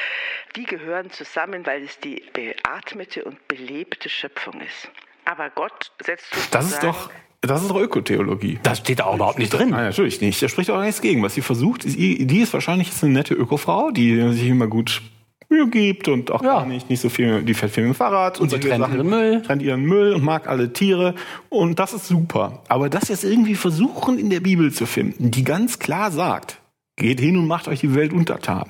Die 0.56 0.66
gehören 0.66 1.10
zusammen, 1.10 1.66
weil 1.66 1.84
es 1.84 2.00
die 2.00 2.24
beatmete 2.34 3.24
und 3.24 3.48
belebte 3.48 4.10
Schöpfung 4.10 4.62
ist. 4.62 4.90
Aber 5.26 5.50
Gott 5.50 5.92
setzt 6.06 6.26
sozusagen 6.30 6.52
Das 6.52 6.72
ist 6.72 6.84
doch, 6.84 7.10
das 7.42 7.62
ist 7.62 7.70
doch 7.72 7.78
Ökotheologie. 7.80 8.60
Das 8.64 8.80
steht 8.80 9.00
da 9.00 9.06
auch 9.06 9.16
überhaupt 9.16 9.40
nicht 9.40 9.54
drin. 9.54 9.70
Nein, 9.72 9.86
natürlich 9.86 10.22
nicht. 10.22 10.42
Da 10.42 10.48
spricht 10.50 10.70
auch 10.70 10.82
nichts 10.82 11.02
gegen. 11.02 11.22
Was 11.24 11.34
sie 11.36 11.42
versucht, 11.42 11.86
ist, 11.86 11.98
die 11.98 12.40
ist 12.42 12.54
wahrscheinlich 12.54 12.88
jetzt 12.90 13.04
eine 13.04 13.14
nette 13.14 13.34
Ökofrau, 13.34 13.92
die 13.92 14.34
sich 14.34 14.48
immer 14.48 14.68
gut 14.68 15.02
Mühe 15.50 15.68
gibt 15.70 16.08
und 16.08 16.32
auch 16.32 16.42
Ja. 16.42 16.54
gar 16.56 16.66
nicht, 16.66 16.90
nicht 16.90 17.00
so 17.02 17.10
viel, 17.10 17.44
die 17.44 17.54
fährt 17.54 17.72
viel 17.72 17.84
mit 17.84 17.94
dem 17.94 17.96
Fahrrad 17.96 18.40
Und 18.40 18.50
sie 18.50 18.56
solche 18.56 18.70
trennt 18.70 18.94
ihren 18.94 19.08
Müll. 19.10 19.42
Trennt 19.44 19.62
ihren 19.62 19.82
Müll 19.84 20.14
und 20.14 20.24
mag 20.24 20.48
alle 20.48 20.74
Tiere. 20.74 21.14
Und 21.50 21.78
das 21.78 21.94
ist 21.94 22.08
super. 22.08 22.64
Aber 22.68 22.90
das 22.90 23.10
jetzt 23.10 23.24
irgendwie 23.24 23.54
versuchen 23.56 24.18
in 24.18 24.32
der 24.32 24.40
Bibel 24.40 24.72
zu 24.74 24.88
finden, 24.88 25.30
die 25.30 25.44
ganz 25.44 25.78
klar 25.78 26.10
sagt, 26.12 26.60
geht 26.96 27.20
hin 27.20 27.38
und 27.38 27.46
macht 27.48 27.68
euch 27.68 27.82
die 27.82 27.94
Welt 27.94 28.12
untertan. 28.12 28.70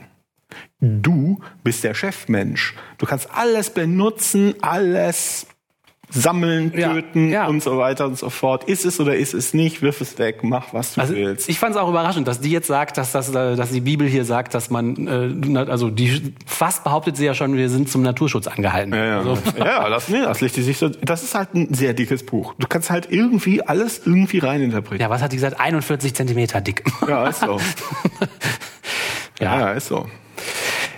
Du 0.82 1.40
bist 1.64 1.84
der 1.84 1.94
Chefmensch. 1.94 2.76
Du 2.98 3.06
kannst 3.06 3.30
alles 3.34 3.70
benutzen, 3.70 4.56
alles 4.62 5.48
sammeln, 6.10 6.72
Ja, 6.76 6.94
töten 6.94 7.30
ja. 7.32 7.48
und 7.48 7.62
so 7.64 7.78
weiter 7.78 8.06
und 8.06 8.18
so 8.18 8.30
fort. 8.30 8.66
Ist 8.66 8.86
es 8.86 9.00
oder 9.00 9.16
ist 9.16 9.34
es 9.34 9.54
nicht? 9.54 9.82
Wirf 9.82 10.02
es 10.02 10.18
weg, 10.18 10.44
mach 10.44 10.74
was 10.74 10.94
du 10.94 11.02
Also 11.02 11.14
willst. 11.16 11.50
ich 11.50 11.60
fand 11.60 11.76
es 11.76 11.82
auch 11.82 11.90
überraschend, 11.90 12.28
dass 12.28 12.40
die 12.40 12.52
jetzt 12.52 12.68
sagt, 12.68 12.98
dass, 12.98 13.12
das, 13.12 13.30
äh, 13.30 13.56
dass 13.56 13.72
die 13.72 13.82
Bibel 13.82 14.08
hier 14.08 14.24
sagt, 14.26 14.54
dass 14.54 14.70
man, 14.70 15.08
äh, 15.56 15.58
also 15.70 15.90
die 15.90 16.34
fast 16.46 16.84
behauptet 16.84 17.18
sie 17.18 17.26
ja 17.26 17.34
schon, 17.34 17.56
wir 17.58 17.70
sind 17.70 17.90
zum 17.90 18.02
Naturschutz 18.02 18.48
angehalten. 18.48 18.94
Ja, 18.94 19.06
ja. 19.06 19.18
Also, 19.20 19.38
ja, 19.58 19.90
das, 19.90 20.08
nee, 20.10 20.22
das 20.22 20.42
legt 20.42 20.56
die 20.56 20.62
sich 20.62 20.78
so. 20.78 20.90
Das 20.90 21.24
ist 21.24 21.36
halt 21.36 21.54
ein 21.56 21.74
sehr 21.74 21.94
dickes 21.94 22.26
Buch. 22.26 22.54
Du 22.60 22.68
kannst 22.68 22.90
halt 22.90 23.08
irgendwie 23.12 23.62
alles 23.64 24.02
irgendwie 24.06 24.40
reininterpretieren. 24.40 25.02
ja, 25.02 25.10
was 25.10 25.22
hat 25.22 25.32
die 25.32 25.38
gesagt? 25.38 25.60
41 25.60 26.14
Zentimeter 26.14 26.62
dick. 26.62 26.84
Ja, 27.08 27.28
ist 27.28 27.42
so. 27.42 27.60
Ja. 29.42 29.60
ja, 29.60 29.72
ist 29.74 29.88
so. 29.88 30.06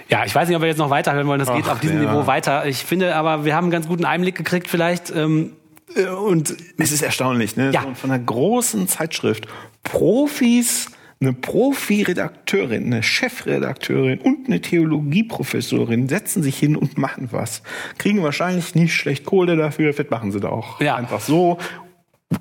Ja, 0.09 0.23
ich 0.25 0.33
weiß 0.33 0.47
nicht, 0.47 0.55
ob 0.55 0.61
wir 0.61 0.69
jetzt 0.69 0.77
noch 0.77 0.89
weiterhören 0.89 1.27
wollen. 1.27 1.39
Das 1.39 1.51
geht 1.53 1.65
Ach, 1.67 1.73
auf 1.73 1.79
diesem 1.79 2.01
ja. 2.01 2.09
Niveau 2.11 2.27
weiter. 2.27 2.65
Ich 2.65 2.77
finde 2.77 3.15
aber, 3.15 3.43
wir 3.45 3.55
haben 3.55 3.65
einen 3.65 3.71
ganz 3.71 3.87
guten 3.87 4.05
Einblick 4.05 4.35
gekriegt 4.35 4.67
vielleicht. 4.69 5.13
Ähm, 5.15 5.51
äh, 5.95 6.05
und 6.07 6.55
Es 6.77 6.91
ist 6.91 7.01
erstaunlich, 7.01 7.55
ne? 7.57 7.71
Ja. 7.73 7.81
So 7.83 7.93
von 7.93 8.11
einer 8.11 8.23
großen 8.23 8.87
Zeitschrift. 8.87 9.47
Profis, 9.83 10.91
eine 11.19 11.33
Profi-Redakteurin, 11.33 12.85
eine 12.85 13.03
Chefredakteurin 13.03 14.19
und 14.19 14.47
eine 14.47 14.61
Theologieprofessorin 14.61 16.07
setzen 16.09 16.43
sich 16.43 16.57
hin 16.57 16.75
und 16.75 16.97
machen 16.97 17.29
was. 17.31 17.63
Kriegen 17.97 18.21
wahrscheinlich 18.23 18.75
nicht 18.75 18.93
schlecht 18.93 19.25
Kohle 19.25 19.55
dafür, 19.55 19.93
vielleicht 19.93 20.11
machen 20.11 20.31
sie 20.31 20.39
da 20.39 20.49
auch 20.49 20.79
Ja. 20.81 20.95
einfach 20.95 21.21
so. 21.21 21.57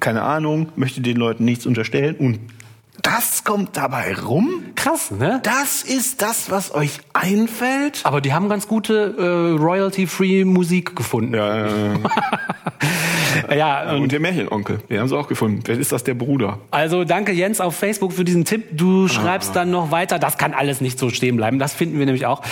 Keine 0.00 0.22
Ahnung, 0.22 0.68
möchte 0.76 1.00
den 1.00 1.16
Leuten 1.16 1.44
nichts 1.44 1.64
unterstellen 1.64 2.16
und 2.16 2.40
das 3.02 3.44
kommt 3.44 3.76
dabei 3.76 4.14
rum. 4.14 4.64
krass, 4.74 5.10
ne? 5.10 5.40
Das 5.42 5.82
ist 5.82 6.22
das, 6.22 6.50
was 6.50 6.74
euch 6.74 6.98
einfällt. 7.12 8.00
Aber 8.04 8.20
die 8.20 8.32
haben 8.32 8.48
ganz 8.48 8.66
gute 8.66 9.14
äh, 9.18 9.60
Royalty-Free 9.60 10.44
Musik 10.44 10.96
gefunden. 10.96 11.34
Ja, 11.34 11.66
Ja, 13.54 13.90
und 13.94 14.02
und 14.06 14.12
der 14.12 14.20
Märchenonkel, 14.20 14.78
wir 14.88 15.00
haben 15.00 15.08
sie 15.08 15.16
auch 15.16 15.28
gefunden. 15.28 15.60
Wer 15.64 15.78
ist 15.78 15.92
das, 15.92 16.04
der 16.04 16.14
Bruder? 16.14 16.60
also 16.70 17.04
danke 17.04 17.32
Jens 17.32 17.60
auf 17.60 17.74
Facebook 17.74 18.12
für 18.12 18.24
diesen 18.24 18.44
Tipp. 18.44 18.64
Du 18.72 19.08
schreibst 19.08 19.56
dann 19.56 19.70
noch 19.70 19.90
weiter. 19.90 20.18
Das 20.18 20.38
kann 20.38 20.54
alles 20.54 20.80
nicht 20.80 20.98
so 20.98 21.10
stehen 21.10 21.36
bleiben. 21.36 21.58
Das 21.58 21.74
finden 21.74 21.98
wir 21.98 22.06
nämlich 22.06 22.26
auch. 22.26 22.42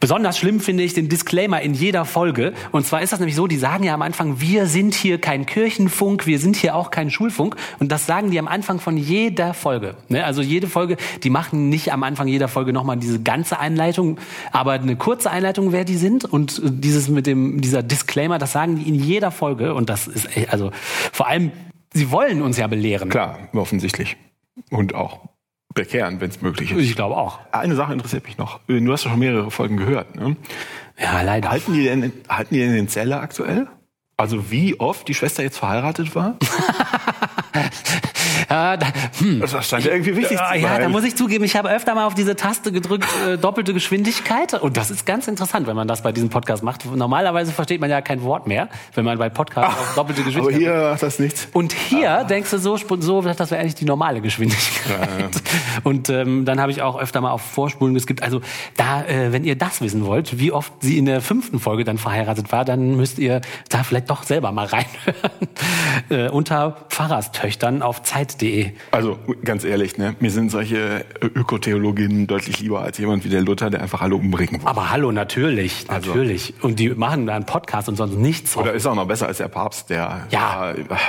Besonders 0.00 0.38
schlimm 0.38 0.60
finde 0.60 0.82
ich 0.82 0.94
den 0.94 1.08
Disclaimer 1.08 1.60
in 1.60 1.74
jeder 1.74 2.04
Folge. 2.04 2.52
Und 2.72 2.86
zwar 2.86 3.02
ist 3.02 3.12
das 3.12 3.20
nämlich 3.20 3.36
so, 3.36 3.46
die 3.46 3.56
sagen 3.56 3.84
ja 3.84 3.94
am 3.94 4.02
Anfang, 4.02 4.40
wir 4.40 4.66
sind 4.66 4.94
hier 4.94 5.20
kein 5.20 5.46
Kirchenfunk, 5.46 6.26
wir 6.26 6.38
sind 6.38 6.56
hier 6.56 6.74
auch 6.74 6.90
kein 6.90 7.10
Schulfunk. 7.10 7.56
Und 7.78 7.92
das 7.92 8.06
sagen 8.06 8.30
die 8.30 8.38
am 8.38 8.48
Anfang 8.48 8.80
von 8.80 8.96
jeder 8.96 9.54
Folge. 9.54 9.93
Ne? 10.08 10.24
Also 10.24 10.42
jede 10.42 10.66
Folge, 10.66 10.96
die 11.22 11.30
machen 11.30 11.68
nicht 11.68 11.92
am 11.92 12.02
Anfang 12.02 12.28
jeder 12.28 12.48
Folge 12.48 12.72
nochmal 12.72 12.96
diese 12.96 13.22
ganze 13.22 13.58
Einleitung, 13.58 14.18
aber 14.52 14.72
eine 14.72 14.96
kurze 14.96 15.30
Einleitung, 15.30 15.72
wer 15.72 15.84
die 15.84 15.96
sind. 15.96 16.24
Und 16.24 16.60
dieses 16.64 17.08
mit 17.08 17.26
dem, 17.26 17.60
dieser 17.60 17.82
Disclaimer, 17.82 18.38
das 18.38 18.52
sagen 18.52 18.76
die 18.76 18.88
in 18.88 18.94
jeder 18.94 19.30
Folge. 19.30 19.74
Und 19.74 19.90
das 19.90 20.06
ist 20.06 20.36
echt, 20.36 20.52
also 20.52 20.70
vor 21.12 21.28
allem, 21.28 21.52
sie 21.92 22.10
wollen 22.10 22.42
uns 22.42 22.56
ja 22.56 22.66
belehren. 22.66 23.08
Klar, 23.08 23.38
offensichtlich. 23.52 24.16
Und 24.70 24.94
auch 24.94 25.20
bekehren, 25.74 26.20
wenn 26.20 26.30
es 26.30 26.40
möglich 26.40 26.70
ist. 26.70 26.78
Ich 26.78 26.94
glaube 26.94 27.16
auch. 27.16 27.40
Eine 27.52 27.74
Sache 27.74 27.92
interessiert 27.92 28.24
mich 28.24 28.38
noch. 28.38 28.60
Du 28.66 28.92
hast 28.92 29.04
ja 29.04 29.10
schon 29.10 29.18
mehrere 29.18 29.50
Folgen 29.50 29.76
gehört. 29.76 30.14
Ne? 30.16 30.36
Ja, 30.98 31.22
leider. 31.22 31.50
Halten 31.50 31.74
die 31.74 31.84
denn, 31.84 32.12
halten 32.28 32.54
die 32.54 32.60
denn 32.60 32.74
den 32.74 32.88
Zeller 32.88 33.20
aktuell? 33.20 33.66
Also 34.16 34.50
wie 34.50 34.78
oft 34.78 35.08
die 35.08 35.14
Schwester 35.14 35.42
jetzt 35.42 35.58
verheiratet 35.58 36.14
war? 36.14 36.36
Ja, 38.50 38.76
da, 38.76 38.86
hm. 39.18 39.40
Das 39.40 39.66
scheint 39.66 39.84
ja 39.84 39.92
irgendwie 39.92 40.16
wichtig 40.16 40.38
Ja, 40.38 40.52
zu 40.52 40.58
ja, 40.58 40.68
sein. 40.68 40.82
da 40.82 40.88
muss 40.88 41.04
ich 41.04 41.16
zugeben, 41.16 41.44
ich 41.44 41.56
habe 41.56 41.70
öfter 41.70 41.94
mal 41.94 42.04
auf 42.06 42.14
diese 42.14 42.36
Taste 42.36 42.72
gedrückt, 42.72 43.08
äh, 43.26 43.36
doppelte 43.38 43.72
Geschwindigkeit. 43.72 44.54
Und 44.54 44.76
das 44.76 44.90
ist 44.90 45.06
ganz 45.06 45.28
interessant, 45.28 45.66
wenn 45.66 45.76
man 45.76 45.88
das 45.88 46.02
bei 46.02 46.12
diesem 46.12 46.30
Podcast 46.30 46.62
macht. 46.62 46.84
Normalerweise 46.84 47.52
versteht 47.52 47.80
man 47.80 47.90
ja 47.90 48.00
kein 48.00 48.22
Wort 48.22 48.46
mehr, 48.46 48.68
wenn 48.94 49.04
man 49.04 49.18
bei 49.18 49.28
Podcasts 49.28 49.76
auf 49.80 49.94
doppelte 49.94 50.20
Aber 50.22 50.30
Geschwindigkeit. 50.30 50.60
hier 50.74 50.90
macht 50.90 51.02
das 51.02 51.18
nichts. 51.18 51.48
und 51.52 51.72
hier 51.72 52.24
denkst 52.24 52.50
du 52.50 52.58
so, 52.58 52.76
so 52.76 53.22
das 53.22 53.50
wäre 53.50 53.60
eigentlich 53.60 53.74
die 53.76 53.86
normale 53.86 54.20
Geschwindigkeit. 54.20 55.30
Und 55.82 56.08
ähm, 56.08 56.44
dann 56.44 56.60
habe 56.60 56.70
ich 56.72 56.80
auch 56.82 56.98
öfter 56.98 57.20
mal 57.20 57.30
auf 57.30 57.42
Vorspulen 57.42 57.94
geskippt. 57.94 58.22
Also 58.22 58.40
da, 58.76 59.04
äh, 59.04 59.32
wenn 59.32 59.44
ihr 59.44 59.56
das 59.56 59.80
wissen 59.80 60.06
wollt, 60.06 60.38
wie 60.38 60.52
oft 60.52 60.72
sie 60.80 60.96
in 60.98 61.06
der 61.06 61.20
fünften 61.20 61.58
Folge 61.58 61.84
dann 61.84 61.98
verheiratet 61.98 62.52
war, 62.52 62.64
dann 62.64 62.96
müsst 62.96 63.18
ihr 63.18 63.40
da 63.68 63.82
vielleicht 63.82 64.03
doch 64.10 64.22
selber 64.22 64.52
mal 64.52 64.66
reinhören. 64.66 65.48
äh, 66.10 66.28
unter 66.28 66.76
Pfarrerstöchtern 66.88 67.82
auf 67.82 68.02
Zeit.de. 68.02 68.72
Also 68.90 69.18
ganz 69.44 69.64
ehrlich, 69.64 69.98
ne, 69.98 70.14
mir 70.20 70.30
sind 70.30 70.50
solche 70.50 71.04
Ökotheologinnen 71.20 72.26
deutlich 72.26 72.60
lieber 72.60 72.80
als 72.82 72.98
jemand 72.98 73.24
wie 73.24 73.28
der 73.28 73.42
Luther, 73.42 73.70
der 73.70 73.80
einfach 73.82 74.00
alle 74.02 74.16
umbringen 74.16 74.60
will. 74.60 74.66
Aber 74.68 74.90
hallo, 74.90 75.12
natürlich, 75.12 75.84
Also- 75.88 76.10
natürlich. 76.10 76.54
Und 76.62 76.78
die 76.78 76.90
machen 76.90 77.26
da 77.26 77.34
einen 77.36 77.46
Podcast 77.46 77.88
und 77.88 77.96
sonst 77.96 78.16
nichts. 78.16 78.56
Oder 78.56 78.72
ist 78.72 78.86
auch 78.86 78.94
noch 78.94 79.06
besser 79.06 79.26
als 79.26 79.38
der 79.38 79.48
Papst, 79.48 79.90
der 79.90 80.26
Ja. 80.30 80.72
äh, 80.72 80.84
ach, 80.90 81.00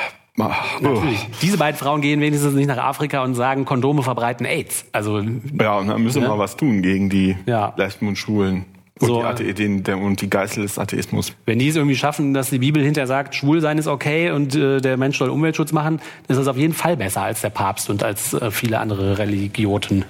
Natürlich. 0.82 1.26
Diese 1.42 1.58
beiden 1.58 1.78
Frauen 1.80 2.02
gehen 2.02 2.20
wenigstens 2.20 2.54
nicht 2.56 2.68
nach 2.68 2.78
Afrika 2.78 3.24
und 3.24 3.36
sagen, 3.36 3.64
Kondome 3.64 4.04
verbreiten 4.04 4.46
AIDS. 4.46 4.86
Also 4.92 5.20
Ja, 5.20 5.78
und 5.78 5.88
dann 5.88 6.04
müssen 6.04 6.22
wir 6.22 6.28
Ne? 6.28 6.34
mal 6.36 6.40
was 6.40 6.58
tun 6.58 6.82
gegen 6.82 7.10
die 7.10 7.38
Ja. 7.46 7.74
Lesben 7.78 8.10
und 8.10 8.18
Schwulen 8.18 8.66
und, 9.02 9.08
So, 9.08 9.20
die 9.20 9.26
Athe 9.26 9.54
den, 9.54 9.84
der, 9.84 9.98
und 9.98 10.22
die 10.22 10.30
Geißel 10.30 10.64
des 10.64 10.80
Atheismus. 10.80 11.34
wenn 11.46 11.60
die 11.60 11.68
es 11.68 11.76
irgendwie 11.76 11.98
schaffen, 11.98 12.34
dass 12.34 12.50
die 12.50 12.60
Bibel 12.60 12.82
hinterher 12.82 13.08
sagt, 13.08 13.36
schwul 13.36 13.60
sein 13.60 13.78
ist 13.78 13.88
okay 13.88 14.32
und 14.32 14.56
äh, 14.56 14.80
der 14.80 14.96
Mensch 14.96 15.18
soll 15.18 15.30
Umweltschutz 15.30 15.74
machen, 15.74 16.00
ist 16.30 16.38
das 16.38 16.48
auf 16.48 16.56
jeden 16.56 16.74
Fall 16.74 16.96
besser 16.96 17.24
als 17.24 17.42
der 17.42 17.50
Papst 17.50 17.90
und 17.90 18.04
als 18.04 18.34
äh, 18.34 18.52
viele 18.52 18.80
andere 18.80 19.18
Religioten. 19.18 20.06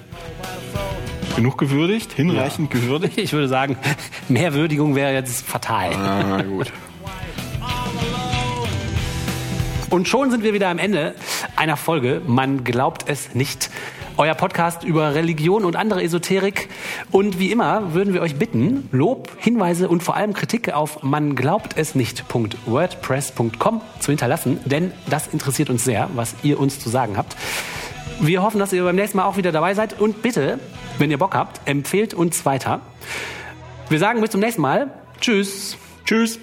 Genug 1.34 1.58
gewürdigt? 1.58 2.12
Hinreichend 2.12 2.70
gewürdigt? 2.70 3.18
Ich 3.18 3.32
würde 3.32 3.48
sagen, 3.48 3.76
mehr 4.28 4.54
Würdigung 4.54 4.94
wäre 4.94 5.12
jetzt 5.12 5.44
fatal. 5.44 5.92
Ah, 5.94 6.42
gut. 6.42 6.72
Und 9.90 10.08
schon 10.08 10.30
sind 10.30 10.42
wir 10.42 10.52
wieder 10.52 10.68
am 10.68 10.78
Ende 10.78 11.14
einer 11.56 11.76
Folge. 11.76 12.20
Man 12.26 12.64
glaubt 12.64 13.04
es 13.08 13.34
nicht. 13.34 13.70
Euer 14.18 14.34
Podcast 14.34 14.82
über 14.82 15.14
Religion 15.14 15.64
und 15.64 15.76
andere 15.76 16.02
Esoterik. 16.02 16.70
Und 17.10 17.38
wie 17.38 17.52
immer 17.52 17.92
würden 17.92 18.14
wir 18.14 18.22
euch 18.22 18.36
bitten, 18.36 18.88
Lob, 18.90 19.30
Hinweise 19.36 19.90
und 19.90 20.02
vor 20.02 20.16
allem 20.16 20.32
Kritik 20.32 20.72
auf 20.72 21.02
man 21.02 21.36
glaubt 21.36 21.76
es 21.76 21.94
nicht.wordpress.com 21.94 23.80
zu 24.00 24.12
hinterlassen, 24.12 24.58
denn 24.64 24.92
das 25.10 25.26
interessiert 25.28 25.68
uns 25.68 25.84
sehr, 25.84 26.08
was 26.14 26.34
ihr 26.42 26.58
uns 26.58 26.80
zu 26.80 26.88
sagen 26.88 27.18
habt. 27.18 27.36
Wir 28.20 28.42
hoffen, 28.42 28.58
dass 28.58 28.72
ihr 28.72 28.84
beim 28.84 28.96
nächsten 28.96 29.18
Mal 29.18 29.26
auch 29.26 29.36
wieder 29.36 29.52
dabei 29.52 29.74
seid 29.74 30.00
und 30.00 30.22
bitte, 30.22 30.58
wenn 30.98 31.10
ihr 31.10 31.18
Bock 31.18 31.34
habt, 31.34 31.60
empfehlt 31.68 32.14
uns 32.14 32.46
weiter. 32.46 32.80
Wir 33.90 33.98
sagen 33.98 34.22
bis 34.22 34.30
zum 34.30 34.40
nächsten 34.40 34.62
Mal. 34.62 34.90
Tschüss. 35.20 35.76
Tschüss. 36.06 36.38